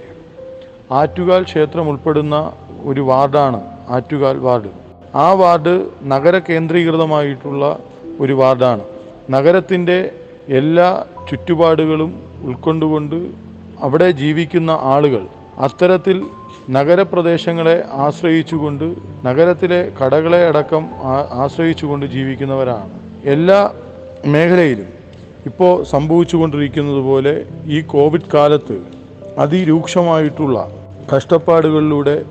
ആറ്റുകാൽ 0.91 1.43
ക്ഷേത്രം 1.43 1.89
ഉൾപ്പെടുന്ന 1.89 2.51
ഒരു 2.83 3.01
വാർഡാണ് 3.01 3.61
ആറ്റുകാൽ 3.89 4.37
വാർഡ്. 4.37 4.69
ആ 5.15 5.33
വാർഡ് 5.33 5.85
നഗര 6.03 6.39
കേന്ദ്രീകൃതമായിട്ടുള്ള 6.39 7.79
ഒരു 8.19 8.33
വാർഡാണ്. 8.33 8.81
നഗരത്തിന്റെ 9.29 10.11
എല്ലാ 10.49 11.05
ചുറ്റുപാടുകളും 11.29 12.21
ഉൾക്കൊണ്ടുകൊണ്ട് 12.43 13.49
അവിടെ 13.81 14.11
ജീവിക്കുന്ന 14.11 14.71
ആളുകൾ 14.71 15.25
അത്തരത്തിൽ 15.59 16.23
നഗരപ്രദേശങ്ങളെ 16.69 17.83
ആശ്രയിച്ചുകൊണ്ട് 17.91 18.95
നഗരത്തിലെ 19.25 19.91
കടകളെ 20.01 20.47
അടക്കം 20.47 20.89
ആശ്രയിച്ചുകൊണ്ട് 21.43 22.05
ജീവിക്കുന്നവരാണ്. 22.05 22.89
എല്ലാ 23.25 23.71
മേഖലയിലും 24.25 24.87
ഇപ്പോൾ 25.45 25.83
സംഭവിച്ചുകൊണ്ടിരിക്കുന്നത് 25.83 26.97
പോലെ 26.97 27.45
ഈ 27.65 27.81
കോവിഡ് 27.81 28.31
കാലത്ത് 28.33 28.81
അതിരൂക്ഷമായിട്ടുള്ള 29.37 30.71
കഷ്ടപ്പാടുകളിലൂടെ 31.15 32.25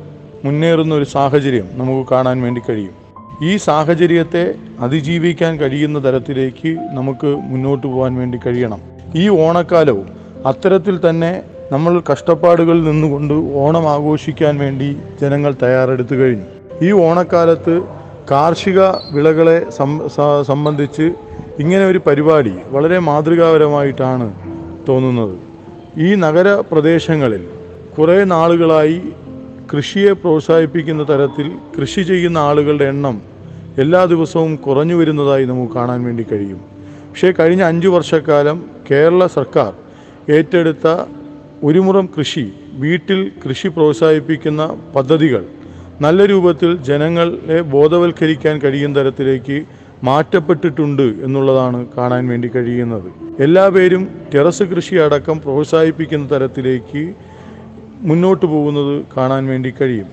മുന്നേറുന്ന 0.45 0.95
ഒരു 0.95 1.05
സാഹചര്യം 1.05 1.69
നമുക്ക് 1.73 2.11
കാണാൻ 2.11 2.43
വേണ്ടി 2.43 2.61
കഴിയും. 2.69 2.95
ഈ 3.43 3.57
സാഹചര്യത്തെ 3.57 4.55
അതിജീവിക്കാൻ 4.81 5.57
കഴിയുന്ന 5.57 6.05
തരത്തിലേക്ക് 6.05 6.69
നമുക്ക് 6.69 7.27
മുന്നോട്ട് 7.27 7.87
പോകാൻ 7.87 8.15
വേണ്ടി 8.15 8.39
കഴിയണം. 8.47 8.81
ഈ 9.17 9.29
ഓണക്കാലവും 9.29 10.09
അത്തരത്തിൽ 10.47 11.11
തന്നെ 11.11 11.43
നമ്മൾ 11.73 12.03
കഷ്ടപ്പാടുകളിൽ 12.13 12.85
നിന്നുകൊണ്ട് 12.85 13.35
ഓണം 13.35 13.89
ആഘോഷിക്കാൻ 13.89 14.59
വേണ്ടി 14.59 14.97
ജനങ്ങൾ 15.21 15.55
തയ്യാറെടുത്തു 15.63 16.15
കഴിഞ്ഞു. 16.15 16.45
ഈ 16.83 16.93
ഓണക്കാലത്ത് 16.93 17.83
കാർഷിക 18.31 18.81
വിളകളെ 19.13 19.71
സംബന്ധിച്ച് 20.43 21.13
ഇങ്ങനെ 21.59 21.87
ഒരു 21.87 22.01
പരിപാടി 22.07 22.53
വളരെ 22.69 22.99
മാതൃകാപരമായിട്ടാണ് 22.99 24.27
തോന്നുന്നത്. 24.89 25.37
ഈ 25.99 26.15
നഗര 26.15 26.49
പ്രദേശങ്ങളിൽ 26.71 27.43
കുറേ 27.99 28.25
നാളുകളായി 28.25 29.01
കൃഷിയെ 29.73 30.13
പ്രോത്സാഹിപ്പിക്കുന്ന 30.13 31.03
തരത്തിൽ 31.05 31.53
കൃഷി 31.79 32.03
ചെയ്യുന്ന 32.03 32.39
ആളുകളുടെ 32.39 32.85
എണ്ണം 32.85 33.23
എല്ലാ 33.79 34.05
ദിവസവും 34.05 34.57
കുറഞ്ഞു 34.57 34.95
വരുന്നതായി 34.95 35.45
നമുക്ക് 35.45 35.73
കാണാൻ 35.73 36.05
വേണ്ടി 36.05 36.27
കഴിയും. 36.33 36.61
പക്ഷേ 37.11 37.33
കഴിഞ്ഞ 37.41 37.63
അഞ്ച് 37.63 37.89
വർഷക്കാലം 37.89 38.65
കേരള 38.91 39.27
സർക്കാർ 39.27 39.73
ഏറ്റെടുത്ത 40.33 40.87
ഒരുമുറം 41.63 42.09
കൃഷി 42.19 42.53
വീട്ടിൽ 42.73 43.33
കൃഷി 43.45 43.69
പ്രോത്സാഹിപ്പിക്കുന്ന 43.69 44.77
പദ്ധതികൾ 44.97 45.45
നല്ല 46.01 46.25
രൂപത്തിൽ 46.25 46.77
ജനങ്ങളെ 46.77 47.63
ബോധവൽക്കരിക്കാൻ 47.63 48.59
കഴിയുന്ന 48.59 49.01
തരത്തിലേക്ക് 49.01 49.65
മാറ്റപ്പെട്ടിട്ടുണ്ട് 50.05 51.03
എന്നുള്ളതാണ് 51.03 51.87
കാണാൻ 51.97 52.29
വേണ്ടി 52.29 52.49
കഴിയുന്നത്. 52.49 53.09
എല്ലാ 53.41 53.69
പേരും 53.69 54.09
ടെറസ് 54.35 54.63
കൃഷി 54.63 54.95
അടക്കം 54.95 55.41
പ്രോത്സാഹിപ്പിക്കുന്ന 55.41 56.29
തരത്തിലേക്ക് 56.29 57.13
മുന്നോട്ട് 58.01 58.47
പോകുന്നത് 58.47 59.05
കാണാൻ 59.17 59.47
വേണ്ടി 59.47 59.73
കഴിയും. 59.81 60.07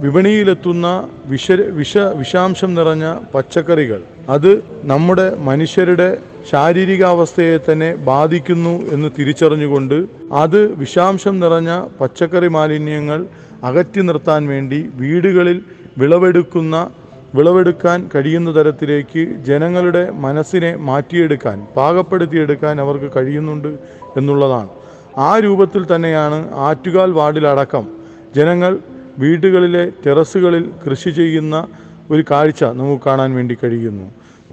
വിപണിയിലെത്തുന്ന 0.00 1.08
വിഷ 1.26 1.52
വിഷ 1.52 1.98
വിഷാംശം 1.98 2.74
നിറഞ്ഞ 2.74 3.18
പച്ചക്കറികൾ 3.34 4.02
അത് 4.28 4.62
നമ്മുടെ 4.84 5.36
മനുഷ്യരുടെ 5.36 6.18
ശാരീരികാവസ്ഥയെ 6.50 7.58
തന്നെ 7.58 7.94
ബാധിക്കുന്നു 7.94 8.90
എന്ന് 8.92 9.08
തിരിച്ചറിഞ്ഞുകൊണ്ട് 9.18 10.06
അത് 10.32 10.74
വിഷാംശം 10.74 11.40
നിറഞ്ഞ 11.40 11.86
പച്ചക്കറി 12.00 12.48
മാലിന്യങ്ങൾ 12.48 13.26
അകറ്റി 13.62 14.00
നിർത്താൻ 14.00 14.46
വേണ്ടി 14.46 14.90
വീടുകളിൽ 14.94 15.62
വിളവെടുക്കുന്ന 15.98 16.88
വിളവെടുക്കാൻ 17.36 18.10
കഴിയുന്ന 18.14 18.50
തരത്തിലേക്ക് 18.56 19.22
ജനങ്ങളുടെ 19.48 20.10
മനസ്സിനെ 20.24 20.76
മാറ്റിയെടുക്കാൻ 20.88 21.66
പാകപ്പെടുത്തിയെടുക്കാൻ 21.76 22.80
അവർക്ക് 22.80 23.08
കഴിയുന്നുണ്ട് 23.16 23.68
എന്നുള്ളതാണ്. 24.16 24.68
ആ 25.18 25.38
രൂപത്തിൽ 25.38 25.82
തന്നെയാണ് 25.94 26.38
ആറ്റുകാൽ 26.66 27.10
വാർഡിലടക്കം 27.10 27.84
ജനങ്ങൾ 28.36 28.78
വീടുകളിലെ 29.18 29.84
ടെറസുകളിൽ 30.06 30.64
കൃഷി 30.86 31.10
ചെയ്യുന്ന 31.10 31.66
ഒരു 32.10 32.24
കാഴ്ച 32.30 32.64
നമുക്ക് 32.64 33.02
കാണാൻ 33.06 33.30
വേണ്ടി 33.34 33.54
കഴിയുന്നു. 33.64 34.06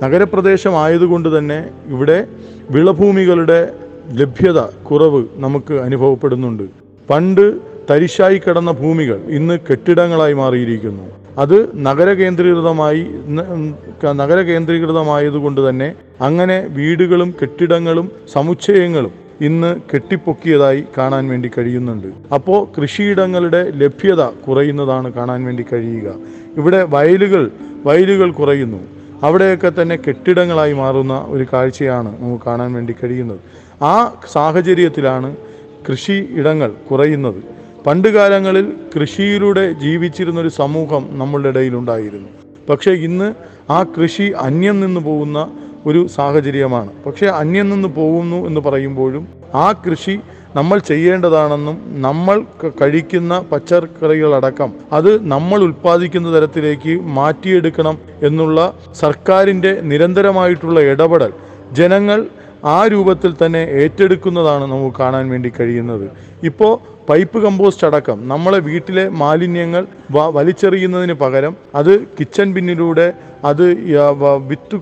നഗരപ്രദേശമായതുകൊണ്ട് 0.03 1.37
തന്നെ 1.37 1.59
ഇവിടെ 1.87 2.27
വിളഭൂമികളുടെ 2.71 3.59
ലഭ്യത 4.11 4.59
കുറവ് 4.61 5.21
നമുക്ക് 5.35 5.73
അനുഭവപ്പെടുന്നുണ്ട്. 5.73 6.63
പണ്ട് 7.09 7.45
തരിശായി 7.89 8.37
കിടന്ന 8.37 8.71
ഭൂമികൾ 8.71 9.19
ഇന്ന് 9.37 9.55
കെട്ടിടങ്ങളായി 9.69 10.33
മാറിയിരിക്കുന്നു. 10.33 11.23
അത് 11.37 11.85
നഗര 11.85 12.13
കേന്ദ്രീകൃതമായി 12.13 13.07
നഗര 14.05 14.41
കേന്ദ്രീകൃതമായതുകൊണ്ട് 14.41 15.69
തന്നെ 15.69 15.95
അങ്ങനെ 16.21 16.67
വീടുകളും 16.69 17.35
കെട്ടിടങ്ങളും 17.41 18.11
സമുച്ചയങ്ങളും 18.33 19.11
ഇന്ന് 19.41 19.81
കെട്ടിപ്പൊക്കിയതായി 19.93 20.83
കാണാൻ 20.97 21.27
വേണ്ടി 21.27 21.51
കഴിയുന്നുണ്ട്. 21.57 22.07
അപ്പോൾ 22.33 22.67
കൃഷിയിടങ്ങളുടെ 22.77 23.71
ലഭ്യത 23.75 24.23
കുറയുന്നതാണ് 24.23 25.13
കാണാൻ 25.13 25.45
വേണ്ടി 25.45 25.65
കഴിയുക. 25.73 26.13
ഇവിടെ 26.57 26.83
വയലുകൾ 26.83 27.51
വയലുകൾ 27.85 28.31
കുറയുന്നു. 28.31 28.81
അവിടെയൊക്കെ 29.23 29.71
തന്നെ 29.81 29.95
കെട്ടിടങ്ങളായി 29.95 30.73
മാറുന്ന 30.73 31.25
ഒരു 31.29 31.45
കാഴ്ചയാണ് 31.53 32.21
നമുക്ക് 32.21 32.45
കാണാൻ 32.45 32.73
വേണ്ടി 32.73 32.95
കഴിയുന്നത്. 33.03 33.39
ആ 33.83 34.13
സാഹചര്യത്തിലാണ് 34.31 35.35
കൃഷി 35.89 36.27
ഇടങ്ങൾ 36.31 36.71
കുറയുന്നത്. 36.91 37.52
പണ്ട് 37.85 38.07
കാലങ്ങളിൽ 38.07 38.73
കൃഷിയിലൂടെ 38.95 39.71
ജീവിച്ചിരുന്ന 39.71 40.39
ഒരു 40.39 40.47
സമൂഹം 40.47 41.09
നമ്മളുടെ 41.11 41.49
ഇടയിലുണ്ടായിരുന്നു. 41.49 42.29
പക്ഷേ 42.69 42.91
ഇന്ന് 42.91 43.33
ആ 43.71 43.83
കൃഷി 43.83 44.33
അന്യം 44.37 44.79
നിന്ന് 44.79 45.01
പോകുന്ന 45.01 45.39
ഒരു 45.85 46.07
സാഹചര്യമാണ്. 46.07 46.89
പക്ഷേ 47.05 47.25
അന്യം 47.25 47.69
നിന്ന് 47.69 47.87
പോകുന്നു 47.87 48.47
എന്ന് 48.47 48.61
പറയുമ്പോഴും 48.61 49.27
ആ 49.55 49.71
കൃഷി 49.71 50.19
നമ്മൾ 50.55 50.79
ചെയ്യേണ്ടതാണെന്നും 50.79 52.01
നമ്മൾ 52.01 52.45
കഴിക്കുന്ന 52.81 53.39
പച്ചക്കറികളടക്കം 53.39 54.73
അത് 54.93 55.27
നമ്മൾ 55.27 55.59
ഉൽപ്പാദിക്കുന്ന 55.63 56.37
തരത്തിലേക്ക് 56.37 57.01
മാറ്റിയെടുക്കണം 57.01 57.97
എന്നുള്ള 58.21 58.73
സർക്കാരിന്റെ 58.93 59.81
നിരന്തരമായിട്ടുള്ള 59.81 60.79
ഇടപെടൽ 60.79 61.33
ജനങ്ങൾ 61.71 62.27
ആ 62.65 62.87
രൂപത്തിൽ 62.87 63.45
തന്നെ 63.45 63.59
ഏറ്റെടുക്കുന്നതാണ് 63.59 64.63
നമുക്ക് 64.63 64.95
കാണാൻ 64.99 65.29
വേണ്ടി 65.29 65.51
കഴിയുന്നത്. 65.59 66.09
ഇപ്പോൾ 66.43 66.92
പൈപ്പ് 67.10 67.38
കമ്പോസ്റ്റ് 67.43 67.86
അടക്കം 67.88 68.27
നമ്മളെ 68.27 68.60
വീട്ടിലെ 68.67 69.10
മാലിന്യങ്ങൾ 69.22 69.88
വലിച്ചെറിയുന്നതിന് 70.38 71.13
പകരം 71.13 71.53
അത് 71.75 71.91
കിച്ചൺ 72.19 72.53
ബിന്നിലൂടെ 72.53 73.07
അത് 73.45 73.65
വിത്ത് 74.51 74.77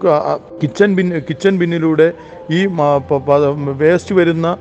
കിച്ചൺ 0.62 0.96
ബിൻ 0.96 1.08
കിച്ചൺ 1.30 1.58
ബിന്നിലൂടെ 1.58 2.08
ഈ 2.52 2.60
വേസ്റ്റ് 3.84 4.16
വരുന്ന 4.16 4.58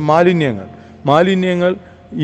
മാലിന്യങ്ങൾ. 0.00 0.66
മാലിന്യങ്ങൾ 1.06 1.72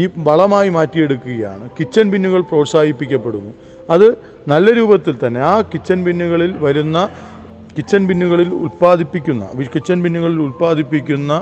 ഈ 0.01 0.09
വളമായി 0.29 0.69
മാറ്റിയെടുക്കുകയാണ്. 0.69 1.71
കിച്ചൺ 1.79 2.07
ബിന്നുകൾ 2.11 2.41
പ്രോത്സാഹിപ്പിക്കപ്പെടുന്നു. 2.41 3.53
അത് 3.91 4.07
നല്ല 4.49 4.73
രൂപത്തിൽ 4.73 5.15
തന്നെ 5.27 5.41
ആ 5.41 5.55
കിച്ചൺ 5.61 6.05
ബിന്നുകളിൽ 6.05 6.53
വരുന്ന 6.59 7.09
കിച്ചൺ 7.79 8.07
ബിന്നുകളിൽ 8.07 8.51
ഉൽപ്പാദിപ്പിക്കുന്ന 8.55 9.45
കിച്ചൺ 9.75 9.99
ബിന്നുകളിൽ 10.03 10.39
ഉൽപ്പാദിപ്പിക്കുന്ന 10.43 11.33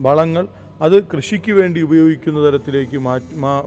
വളങ്ങൾ 0.00 0.48
അത് 0.80 1.04
കൃഷിക്ക് 1.04 1.52
വേണ്ടി 1.52 1.80
ഉപയോഗിക്കുന്ന 1.82 2.50
തരത്തിലേക്ക് 2.50 2.98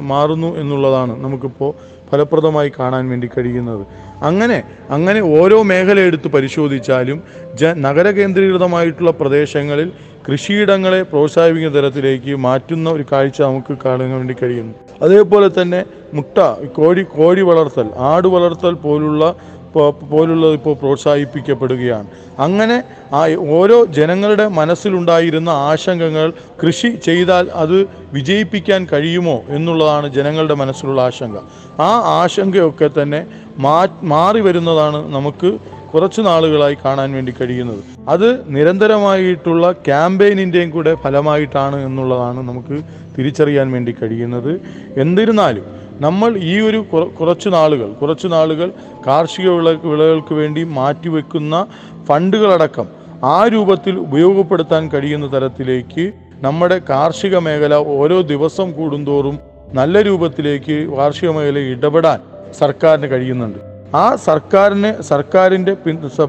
മാറുന്നു 0.01 0.57
എന്നുള്ളതാണ് 0.57 1.23
നമുക്കിപ്പോൾ 1.23 1.71
ഫലപ്രദമായി 2.11 2.71
കാണാൻ 2.79 3.09
വേണ്ടി 3.09 3.29
കഴിയുന്നത്. 3.37 3.83
അങ്ങനെ 4.21 4.63
അങ്ങനെ 4.89 5.19
ഓരോ 5.39 5.63
മേഖല 5.63 5.99
എടുത്ത് 5.99 6.27
പരിശോധിച്ചാലും 6.27 7.23
ജ 7.55 7.73
നഗര 7.77 8.07
കേന്ദ്രീകൃതമായിട്ടുള്ള 8.09 9.11
പ്രദേശങ്ങളിൽ 9.11 9.91
കൃഷിയിടങ്ങളെ 10.27 11.01
പ്രോത്സാഹിപ്പിക്കുന്ന 11.01 11.75
തരത്തിലേക്ക് 11.77 12.35
മാറ്റുന്ന 12.35 12.89
ഒരു 12.89 13.05
കാഴ്ച 13.11 13.41
നമുക്ക് 13.41 13.77
കാണാൻ 13.85 14.11
വേണ്ടി 14.11 14.35
കഴിയുന്നു. 14.43 14.73
അതേപോലെ 15.01 15.61
തന്നെ 15.61 15.85
മുട്ട 16.13 16.37
കോഴി 16.75 17.03
കോഴി 17.03 17.41
വളർത്തൽ 17.41 17.87
ആട് 17.97 18.27
വളർത്തൽ 18.27 18.73
പോലുള്ള 18.73 19.35
പോലുള്ളത് 19.75 20.53
ഇപ്പോൾ 20.53 20.75
പ്രോത്സാഹിപ്പിക്കപ്പെടുകയാണ്. 20.75 22.07
അങ്ങനെ 22.39 22.83
ആ 23.13 23.27
ഓരോ 23.49 23.85
ജനങ്ങളുടെ 23.85 24.47
മനസ്സിലുണ്ടായിരുന്ന 24.47 25.49
ആശങ്കകൾ 25.49 26.33
കൃഷി 26.65 26.87
ചെയ്താൽ 26.87 27.49
അത് 27.53 27.87
വിജയിപ്പിക്കാൻ 28.13 28.87
കഴിയുമോ 28.93 29.41
എന്നുള്ളതാണ് 29.49 30.13
ജനങ്ങളുടെ 30.13 30.53
മനസ്സിലുള്ള 30.53 31.01
ആശങ്ക. 31.01 31.37
ആ 31.81 31.91
ആശങ്കയൊക്കെ 32.21 32.89
തന്നെ 33.01 33.25
മാ 33.57 33.87
മാറി 34.03 34.39
വരുന്നതാണ് 34.39 35.13
നമുക്ക് 35.13 35.57
കുറച്ച് 35.93 36.21
നാളുകളായി 36.21 36.77
കാണാൻ 36.85 37.11
വേണ്ടി 37.11 37.33
കഴിയുന്നത്. 37.41 37.83
അത് 38.09 38.55
നിരന്തരമായിട്ടുള്ള 38.55 39.71
ക്യാമ്പയിനിന്റെയും 39.71 40.69
കൂടെ 40.69 40.95
ഫലമായിട്ടാണ് 40.95 41.85
എന്നുള്ളതാണ് 41.85 42.37
നമുക്ക് 42.37 42.83
തിരിച്ചറിയാൻ 43.17 43.71
വേണ്ടി 43.71 43.95
കഴിയുന്നത്. 44.01 44.61
എന്നിരുന്നാലും 44.97 45.88
നമ്മൾ 45.99 46.37
ഈ 46.37 46.59
ഒരു 46.59 46.77
കുറ- 46.77 47.07
കുറച്ച് 47.07 47.49
നാളുകൾ 47.49 47.93
കുറച്ച് 47.93 48.27
നാളുകൾ 48.27 48.71
കാർഷിക 49.07 49.49
വിള 49.49 49.69
വിളകൾക്ക് 49.71 50.33
വേണ്ടി 50.33 50.63
മാറ്റിവെക്കുന്ന 50.63 51.67
ഫണ്ടുകളടക്കം 52.05 52.87
ആ 53.23 53.47
രൂപത്തിൽ 53.47 53.99
ഉപയോഗപ്പെടുത്താൻ 53.99 54.89
കഴിയുന്ന 54.93 55.33
തരത്തിലേക്ക് 55.33 56.11
നമ്മുടെ 56.41 56.81
കാർഷിക 56.89 57.37
മേഖല 57.37 57.73
ഓരോ 57.73 58.21
ദിവസം 58.21 58.71
കൂടുന്തോറും 58.71 59.39
നല്ല 59.73 60.01
രൂപത്തിലേക്ക് 60.01 60.97
കാർഷിക 60.97 61.29
മേഖല 61.29 61.57
ഇടപെടാൻ 61.57 62.19
സർക്കാരിന് 62.53 63.07
കഴിയുന്നുണ്ട്. 63.07 63.78
ആ 63.95 64.15
സർക്കാരിന് 64.15 65.01
സർക്കാരിന്റെ 65.01 65.73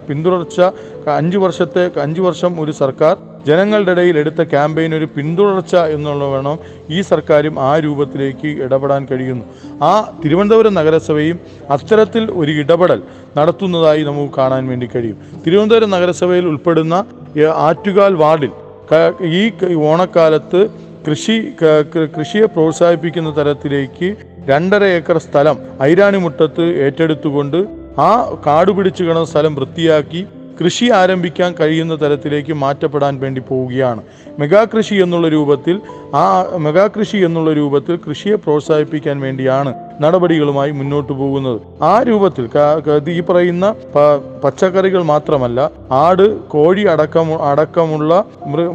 പിന്തുടർച്ച 0.09 0.61
അഞ്ച് 1.09 1.39
വർഷത്തെ 1.39 1.91
അഞ്ച് 2.03 2.21
വർഷം 2.21 2.61
ഒരു 2.61 2.73
സർക്കാർ 2.73 3.17
ജനങ്ങളുടെ 3.47 3.91
ഇടയിൽ 3.91 4.19
എടുത്ത 4.19 4.43
ക്യാമ്പയിൻ 4.43 4.95
ഒരു 4.95 5.05
പിന്തുടർച്ച 5.05 5.77
എന്നുള്ള 5.77 6.25
വേണം 6.25 6.59
ഈ 6.91 7.01
സർക്കാരും 7.01 7.61
ആ 7.61 7.79
രൂപത്തിലേക്ക് 7.79 8.47
ഇടപെടാൻ 8.47 9.07
കഴിയുന്നു. 9.11 9.45
ആ 9.83 10.13
തിരുവനന്തപുരം 10.25 10.75
നഗരസഭയും 10.75 11.41
അത്തരത്തിൽ 11.71 12.31
ഒരു 12.31 12.53
ഇടപെടൽ 12.53 13.03
നടത്തുന്നതായി 13.37 14.03
നമുക്ക് 14.03 14.35
കാണാൻ 14.39 14.67
വേണ്ടി 14.69 14.89
കഴിയും. 14.95 15.17
തിരുവനന്തപുരം 15.47 15.91
നഗരസഭയിൽ 15.91 16.47
ഉൾപ്പെടുന്ന 16.47 17.05
ആറ്റുകാൽ 17.47 18.15
വാർഡിൽ 18.15 18.53
ഈ 19.25 19.75
ഓണക്കാലത്ത് 19.75 20.69
കൃഷി 21.07 21.53
കൃഷിയെ 22.19 22.47
പ്രോത്സാഹിപ്പിക്കുന്ന 22.47 23.37
തരത്തിലേക്ക് 23.39 24.30
രണ്ടര 24.49 24.85
ഏക്കർ 24.85 25.19
സ്ഥലം 25.19 25.59
ഐരാണിമുട്ടത്ത് 25.83 26.63
ഏറ്റെടുത്തുകൊണ്ട് 26.63 27.57
ആ 28.01 28.39
കാട് 28.47 28.71
പിടിച്ചു 28.73 29.03
കിടന്ന 29.05 29.25
സ്ഥലം 29.25 29.55
വൃത്തിയാക്കി 29.55 30.27
കൃഷി 30.61 30.91
ആരംഭിക്കാൻ 30.91 31.55
കഴിയുന്ന 31.61 31.95
തരത്തിലേക്ക് 31.95 32.53
മാറ്റപ്പെടാൻ 32.53 33.21
വേണ്ടി 33.21 33.41
പോവുകയാണ്. 33.41 34.03
മെഗാ 34.39 34.65
കൃഷി 34.65 34.95
എന്നുള്ള 34.95 35.29
രൂപത്തിൽ 35.29 35.81
ആ 36.15 36.23
മെഗാ 36.57 36.87
കൃഷി 36.87 37.17
എന്നുള്ള 37.17 37.53
രൂപത്തിൽ 37.53 37.99
കൃഷിയെ 38.07 38.35
പ്രോത്സാഹിപ്പിക്കാൻ 38.35 39.21
വേണ്ടിയാണ് 39.21 39.75
നടപടികളുമായി 40.01 40.71
മുന്നോട്ട് 40.71 41.13
പോകുന്നത്. 41.13 41.61
ആ 41.83 42.03
രൂപത്തിൽ 42.03 42.45
ഈ 43.11 43.21
പറയുന്ന 43.21 43.75
പച്ചക്കറികൾ 44.45 45.03
മാത്രമല്ല 45.03 45.71
ആട് 45.91 46.49
കോഴി 46.49 46.81
അടക്കം 46.81 47.45
അടക്കമുള്ള 47.45 48.25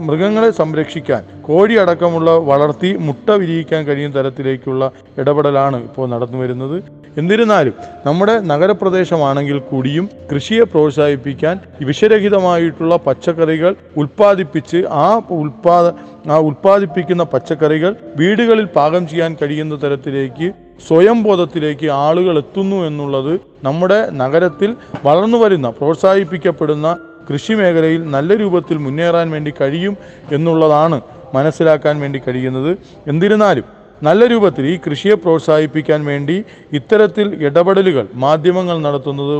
മൃഗങ്ങളെ 0.05 0.51
സംരക്ഷിക്കാൻ 0.51 1.23
കോഴി 1.41 1.73
അടക്കമുള്ള 1.73 2.31
വളർത്തി 2.31 2.97
മുട്ട 2.97 3.29
വിരിയിക്കാൻ 3.29 3.85
കഴിയുന്ന 3.85 4.19
തരത്തിലേക്കുള്ള 4.19 4.91
ഇടപെടലാണ് 5.17 5.83
ഇപ്പോൾ 5.83 6.09
നടന്നു 6.09 6.37
വരുന്നത്. 6.37 6.83
എന്നിരുന്നാലും 7.17 7.73
നമ്മുടെ 8.05 8.39
നഗരപ്രദേശമാണെങ്കിൽ 8.39 9.57
കൂടിയും 9.59 10.09
കൃഷിയെ 10.31 10.63
പ്രോത്സാഹിപ്പിക്കാൻ 10.63 11.59
വിഷരഹിതമായിട്ടുള്ള 11.81 12.95
പച്ചക്കറികൾ 13.07 13.75
ഉൽപ്പാദിപ്പിച്ച് 13.97 14.85
ആ 14.89 15.21
ഉൽപാദ 15.29 15.93
ആ 16.31 16.37
ഉൽപ്പാദിപ്പിക്കുന്ന 16.37 17.24
പച്ചക്കറികൾ 17.33 17.95
വീടുകളിൽ 18.17 18.65
പാകം 18.65 19.07
ചെയ്യാൻ 19.07 19.37
കഴിയുന്ന 19.41 19.75
തരത്തിലേക്ക് 19.75 20.47
സ്വയം 20.87 21.23
ബോധത്തിലേക്ക് 21.23 21.87
ആളുകൾ 21.87 22.37
എത്തുന്നു 22.37 22.75
എന്നുള്ളത് 22.85 23.39
നമ്മുടെ 23.63 23.99
നഗരത്തിൽ 24.11 24.75
വളർന്നു 25.03 25.37
വരുന്ന 25.37 25.69
പ്രോത്സാഹിപ്പിക്കപ്പെടുന്ന 25.69 26.87
കൃഷി 27.29 27.53
മേഖലയിൽ 27.53 28.09
നല്ല 28.09 28.33
രൂപത്തിൽ 28.35 28.77
മുന്നേറാൻ 28.77 29.31
വേണ്ടി 29.31 29.53
കഴിയും 29.61 29.97
എന്നുള്ളതാണ് 30.31 31.01
മനസ്സിലാക്കാൻ 31.33 31.99
വേണ്ടി 31.99 32.21
കഴിയുന്നത്. 32.27 32.77
എന്നിരുന്നാലും 33.07 33.74
നല്ല 34.01 34.25
രൂപത്തിൽ 34.25 34.65
ഈ 34.65 34.77
കൃഷിയെ 34.77 35.15
പ്രോത്സാഹിപ്പിക്കാൻ 35.15 36.05
വേണ്ടി 36.05 36.43
ഇത്തരത്തിൽ 36.71 37.27
ഇടപെടലുകൾ 37.33 38.07
മാധ്യമങ്ങൾ 38.15 38.77
നടത്തുന്നത് 38.77 39.35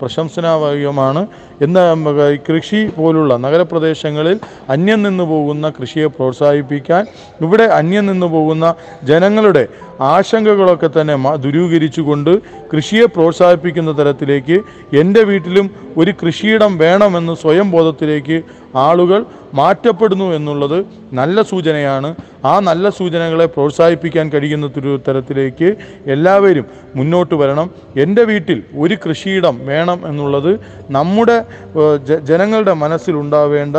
പ്രശംസനാവകമാണ് 0.00 1.26
എന്ന 1.60 1.78
കൃഷി 2.48 2.86
പോലുള്ള 2.88 3.36
നഗരപ്രദേശങ്ങളിൽ 3.36 4.40
അന്യം 4.68 5.02
നിന്ന് 5.02 5.24
പോകുന്ന 5.24 5.68
കൃഷിയെ 5.70 6.06
പ്രോത്സാഹിപ്പിക്കാൻ 6.06 7.06
ഇവിടെ 7.40 7.64
അന്യം 7.64 8.06
നിന്ന് 8.06 8.26
പോകുന്ന 8.26 8.74
ജനങ്ങളുടെ 9.04 9.68
ആശങ്കകളൊക്കെ 10.10 10.88
തന്നെ 10.96 11.14
ദുരൂകരിച്ചുകൊണ്ട് 11.44 12.32
കൃഷിയെ 12.72 13.06
പ്രോത്സാഹിപ്പിക്കുന്ന 13.14 13.90
തരത്തിലേക്ക് 13.98 14.56
എന്റെ 15.00 15.22
വീട്ടിലും 15.30 15.66
ഒരു 15.96 16.12
കൃഷിയിടം 16.22 16.72
വേണമെന്ന് 16.78 17.34
സ്വയം 17.42 17.70
ബോധത്തിലേക്ക് 17.70 18.36
ആളുകൾ 18.86 19.20
മാറ്റപ്പെടുന്നു 19.54 20.26
എന്നുള്ളത് 20.34 20.76
നല്ല 21.18 21.42
സൂചനയാണ്. 21.42 22.10
ആ 22.44 22.54
നല്ല 22.68 22.84
സൂചനകളെ 22.98 23.46
പ്രോത്സാഹിപ്പിക്കാൻ 23.46 24.26
കഴിയുന്ന 24.34 24.98
തരത്തിലേക്ക് 25.08 25.68
എല്ലാവരും 26.14 26.66
മുന്നോട്ട് 26.98 27.34
വരണം. 27.34 27.66
എന്റെ 28.04 28.22
വീട്ടിൽ 28.30 28.58
ഒരു 28.84 28.96
കൃഷിയിടം 29.04 29.56
വേണം 29.70 29.98
എന്നുള്ളത് 30.10 30.52
നമ്മുടെ 30.98 31.36
ജനങ്ങളുടെ 32.30 32.74
മനസ്സിലുണ്ടാവേണ്ട 32.84 33.76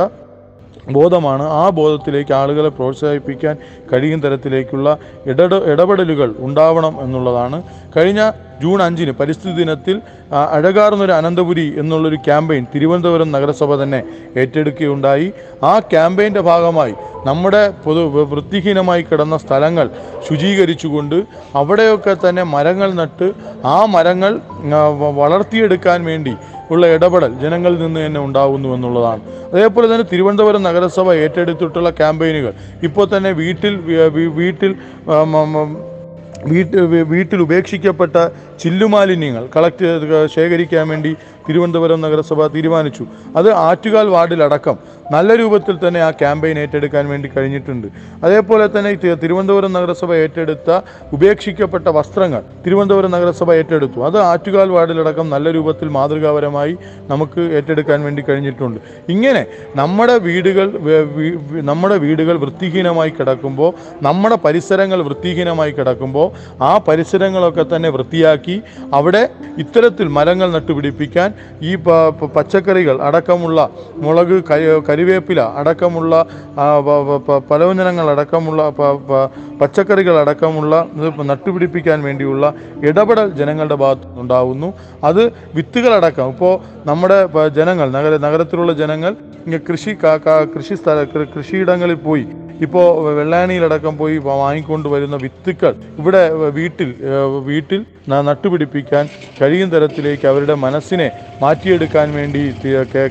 ബോധമാണ്. 0.91 1.43
ആ 1.43 1.69
ബോധത്തിലേക്ക് 1.69 2.33
ആളുകളെ 2.33 2.69
പ്രോത്സാഹിപ്പിക്കാൻ 2.69 3.55
കഴിയും 3.93 4.19
തരത്തിലേക്കുള്ള 4.19 4.97
ഇടട 5.27 5.53
ഇടപെടലുകൾ 5.53 6.35
ഉണ്ടാവണം 6.39 7.01
എന്നുള്ളതാണ്. 7.01 7.63
കഴിഞ്ഞ 7.97 8.31
ജൂൺ 8.61 8.81
അഞ്ചിന് 8.81 9.11
പരിസ്ഥിതി 9.11 9.53
ദിനത്തിൽ 9.55 10.01
അഴകാർന്നൊരു 10.33 11.11
അനന്തപുരി 11.11 11.73
എന്നുള്ളൊരു 11.77 12.15
ക്യാമ്പയിൻ 12.15 12.65
തിരുവനന്തപുരം 12.75 13.31
നഗരസഭ 13.31 13.75
തന്നെ 13.75 14.03
ഏറ്റെടുക്കുകയുണ്ടായി. 14.37 15.33
ആ 15.63 15.79
ക്യാമ്പയിന്റെ 15.79 16.41
ഭാഗമായി 16.41 16.93
നമ്മുടെ 17.25 17.73
പൊതു 17.83 18.25
വൃത്തിഹീനമായി 18.31 19.01
കിടന്ന 19.01 19.37
സ്ഥലങ്ങൾ 19.37 19.89
ശുചീകരിച്ചുകൊണ്ട് 20.29 21.23
അവിടെയൊക്കെ 21.55 22.29
തന്നെ 22.29 22.43
മരങ്ങൾ 22.43 22.93
നട്ട് 22.93 23.33
ആ 23.65 23.85
മരങ്ങൾ 23.85 24.39
വളർത്തിയെടുക്കാൻ 25.15 26.05
വേണ്ടി 26.05 26.35
ഉള്ള 26.73 26.85
ഇടപെടൽ 26.95 27.31
ജനങ്ങളിൽ 27.43 27.79
നിന്ന് 27.85 27.99
തന്നെ 28.05 28.21
ഉണ്ടാകുന്നു 28.27 28.69
എന്നുള്ളതാണ്. 28.75 29.21
അതേപോലെ 29.53 29.87
തന്നെ 29.93 30.05
തിരുവനന്തപുരം 30.13 30.63
നഗരസഭ 30.69 31.07
ഏറ്റെടുത്തിട്ടുള്ള 31.23 31.89
ക്യാമ്പയിനുകൾ. 32.01 32.53
ഇപ്പോൾ 32.89 33.07
തന്നെ 33.15 33.31
വീട്ടിൽ 33.41 33.75
വീട്ടിൽ 34.39 34.71
വീട്ടിൽ 36.49 36.85
വീട്ടിൽ 37.11 37.39
ഉപേക്ഷിക്കപ്പെട്ട 37.45 38.15
ചില്ലുമാലിന്യങ്ങൾ 38.61 39.43
കളക്ട് 39.55 39.89
ശേഖരിക്കാൻ 40.35 40.85
വേണ്ടി 40.91 41.11
തിരുവനന്തപുരം 41.47 42.01
നഗരസഭ 42.05 42.47
തീരുമാനിച്ചു. 42.55 43.05
അത് 43.39 43.49
ആറ്റുകാൽ 43.67 44.07
വാർഡിലടക്കം 44.15 44.77
നല്ല 45.13 45.35
രൂപത്തിൽ 45.35 45.75
തന്നെ 45.87 45.99
ആ 46.01 46.09
ക്യാമ്പയിൻ 46.19 46.59
ഏറ്റെടുക്കാൻ 46.59 47.09
വേണ്ടി 47.09 47.29
കഴിഞ്ഞിട്ടുണ്ട്. 47.37 47.87
അതേപോലെ 48.25 48.65
തന്നെ 48.75 48.91
തിരുവനന്തപുരം 49.23 49.73
നഗരസഭ 49.73 50.13
ഏറ്റെടുത്ത 50.13 50.79
ഉപേക്ഷിക്കപ്പെട്ട 51.13 51.87
വസ്ത്രങ്ങൾ 51.87 52.41
തിരുവനന്തപുരം 52.65 53.11
നഗരസഭ 53.11 53.51
ഏറ്റെടുത്തു. 53.51 53.99
അത് 54.05 54.17
ആറ്റുകാൽ 54.17 54.69
വാർഡിലടക്കം 54.69 55.29
നല്ല 55.29 55.51
രൂപത്തിൽ 55.51 55.87
മാതൃകാപരമായി 55.87 56.77
നമുക്ക് 57.07 57.41
ഏറ്റെടുക്കാൻ 57.59 58.03
വേണ്ടി 58.03 58.23
കഴിഞ്ഞിട്ടുണ്ട്. 58.29 58.79
ഇങ്ങനെ 59.09 59.45
നമ്മുടെ 59.75 60.17
വീടുകൾ 60.17 60.71
നമ്മുടെ 61.61 61.97
വീടുകൾ 61.97 62.37
വൃത്തിഹീനമായി 62.37 63.09
കിടക്കുമ്പോൾ 63.09 63.73
നമ്മുടെ 64.01 64.35
പരിസരങ്ങൾ 64.35 65.01
വൃത്തിഹീനമായി 65.01 65.71
കിടക്കുമ്പോൾ 65.71 66.27
ആ 66.61 66.77
പരിസരങ്ങളൊക്കെ 66.77 67.65
തന്നെ 67.75 67.89
വൃത്തിയാക്കി 67.89 68.61
അവിടെ 68.93 69.29
ഇത്തരത്തിൽ 69.57 70.07
മരങ്ങൾ 70.07 70.51
നട്ടുപിടിപ്പിക്കാൻ 70.51 71.32
ഈ 71.61 71.71
പച്ചക്കറികൾ 72.35 73.01
അടക്കമുള്ള 73.01 73.69
മുളക് 74.05 74.35
കരുവേപ്പില 74.89 75.41
അടക്കമുള്ള 75.61 76.13
പലവ്യഞ്ജനങ്ങൾ 77.51 78.09
അടക്കമുള്ള 78.15 78.61
പച്ചക്കറികൾ 79.61 80.17
അടക്കമുള്ള 80.19 80.73
നട്ടുപിടിപ്പിക്കാൻ 81.31 81.99
വേണ്ടിയുള്ള 82.03 82.53
ഇടപെടൽ 82.89 83.29
ജനങ്ങളുടെ 83.41 83.75
ഭാഗത്തു 83.75 84.07
നിന്നുണ്ടാവുന്നു 84.07 84.73
അത് 85.03 85.23
വിത്തുകളടക്കം. 85.55 86.29
ഇപ്പോൾ 86.29 86.53
നമ്മുടെ 86.85 87.19
ജനങ്ങൾ 87.59 87.89
നഗര 87.97 88.17
നഗരത്തിലുള്ള 88.27 88.73
ജനങ്ങൾ 88.73 89.13
കൃഷി 89.69 89.91
കൃഷി 90.55 90.75
സ്ഥല 90.75 90.99
കൃഷിയിടങ്ങളിൽ 91.35 91.99
പോയി 92.07 92.25
ഇപ്പോൾ 92.63 92.87
വെള്ളാണിയിലടക്കം 93.13 93.93
പോയി 93.97 94.17
വാങ്ങിക്കൊണ്ട് 94.25 94.87
വരുന്ന 94.89 95.15
വിത്തുക്കൾ 95.15 95.73
ഇവിടെ 95.99 96.23
വീട്ടിൽ 96.49 96.89
വീട്ടിൽ 97.45 97.81
നട്ടുപിടിപ്പിക്കാൻ 98.23 99.03
കഴിയും 99.41 99.69
തരത്തിലേക്ക് 99.69 100.25
അവരുടെ 100.27 100.55
മനസ്സിനെ 100.55 101.07
മാറ്റിയെടുക്കാൻ 101.41 102.07
വേണ്ടി 102.13 102.41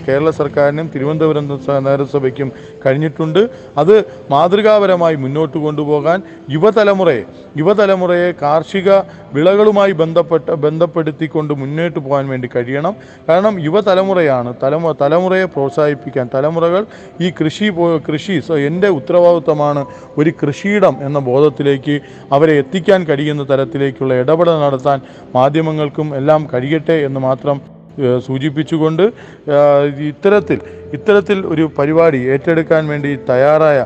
കേരള 0.07 0.31
സർക്കാരിനും 0.31 0.87
തിരുവനന്തപുരം 0.95 1.47
നഗരസഭയ്ക്കും 1.89 2.53
കഴിഞ്ഞിട്ടുണ്ട്. 2.85 3.49
അത് 3.79 3.95
മാതൃകാപരമായി 4.31 5.17
മുന്നോട്ട് 5.17 5.59
കൊണ്ടുപോകാൻ 5.59 6.23
യുവതലമുറയെ 6.51 7.25
യുവതലമുറയെ 7.57 8.31
കാർഷിക 8.43 8.91
വിളകളുമായി 9.35 9.93
ബന്ധപ്പെട്ട 9.93 10.51
ബന്ധപ്പെടുത്തിക്കൊണ്ട് 10.65 11.55
മുന്നോട്ട് 11.55 11.99
പോകാൻ 11.99 12.29
വേണ്ടി 12.29 12.49
കഴിയണം. 12.57 12.95
കാരണം 13.29 13.65
യുവതലമുറയാണ് 13.65 14.55
തലമു 14.63 14.93
തലമുറയെ 15.03 15.45
പ്രോത്സാഹിപ്പിക്കാൻ 15.45 16.29
തലമുറകൾ 16.35 16.87
ഈ 17.21 17.31
കൃഷി 17.41 17.69
കൃഷി 18.09 18.43
എന്റെ 18.71 18.89
ഉത്തരവാദിത്വമാണ് 18.89 19.85
ഒരു 20.19 20.33
കൃഷിയിടം 20.43 20.97
എന്ന 21.03 21.19
ബോധത്തിലേക്ക് 21.19 22.01
അവരെ 22.33 22.55
എത്തിക്കാൻ 22.59 23.05
കഴിയുന്ന 23.05 23.43
തരത്തിലേക്കുള്ള 23.43 24.15
ഇടപെടൽ 24.15 24.59
നടത്താൻ 24.61 25.01
മാധ്യമങ്ങൾക്കും 25.35 26.17
എല്ലാം 26.17 26.49
കഴിയട്ടെ 26.53 26.93
എന്ന് 26.93 27.21
മാത്രം 27.21 27.82
സൂചിപ്പിച്ചുകൊണ്ട് 28.27 29.03
ഇത്തരത്തിൽ 30.11 30.59
ഇത്തരത്തിൽ 30.93 31.47
ഒരു 31.47 31.71
പരിപാടി 31.79 32.19
ഏറ്റെടുക്കാൻ 32.19 32.89
വേണ്ടി 32.89 33.19
തയ്യാറായ 33.31 33.79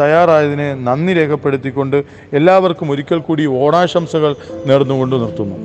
തയ്യാറായതിനെ 0.00 0.74
നന്ദി 0.74 1.12
രേഖപ്പെടുത്തിക്കൊണ്ട് 1.12 2.04
എല്ലാവർക്കും 2.32 2.90
ഒരിക്കൽ 2.90 3.18
കൂടി 3.18 3.46
ഓണാശംസകൾ 3.46 4.34
നേർന്നുകൊണ്ട് 4.66 5.16
നിർത്തുന്നു. 5.16 5.58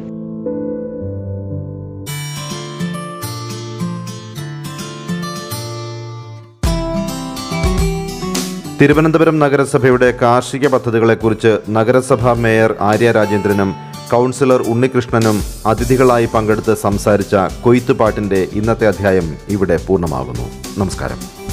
തിരുവനന്തപുരം 8.81 9.39
നഗരസഭയുടെ 9.39 10.13
കാർഷിക 10.21 10.67
പദ്ധതികളെക്കുറിച്ച് 10.67 11.59
നഗരസഭാ 11.69 12.33
മേയർ 12.33 12.75
ആര്യ 12.81 13.11
രാജേന്ദ്രനും 13.11 13.90
കൗൺസിലർ 14.11 14.61
ഉണ്ണികൃഷ്ണനും 14.61 15.43
അതിഥികളായി 15.65 16.25
പങ്കെടുത്ത് 16.25 16.73
സംസാരിച്ച 16.75 17.35
കൊയ്ത്തുപാട്ടിന്റെ 17.61 18.47
ഇന്നത്തെ 18.53 18.87
അധ്യായം 18.87 19.37
ഇവിടെ 19.49 19.77
പൂർണമാകുന്നു. 19.87 20.47
നമസ്കാരം. 20.77 21.50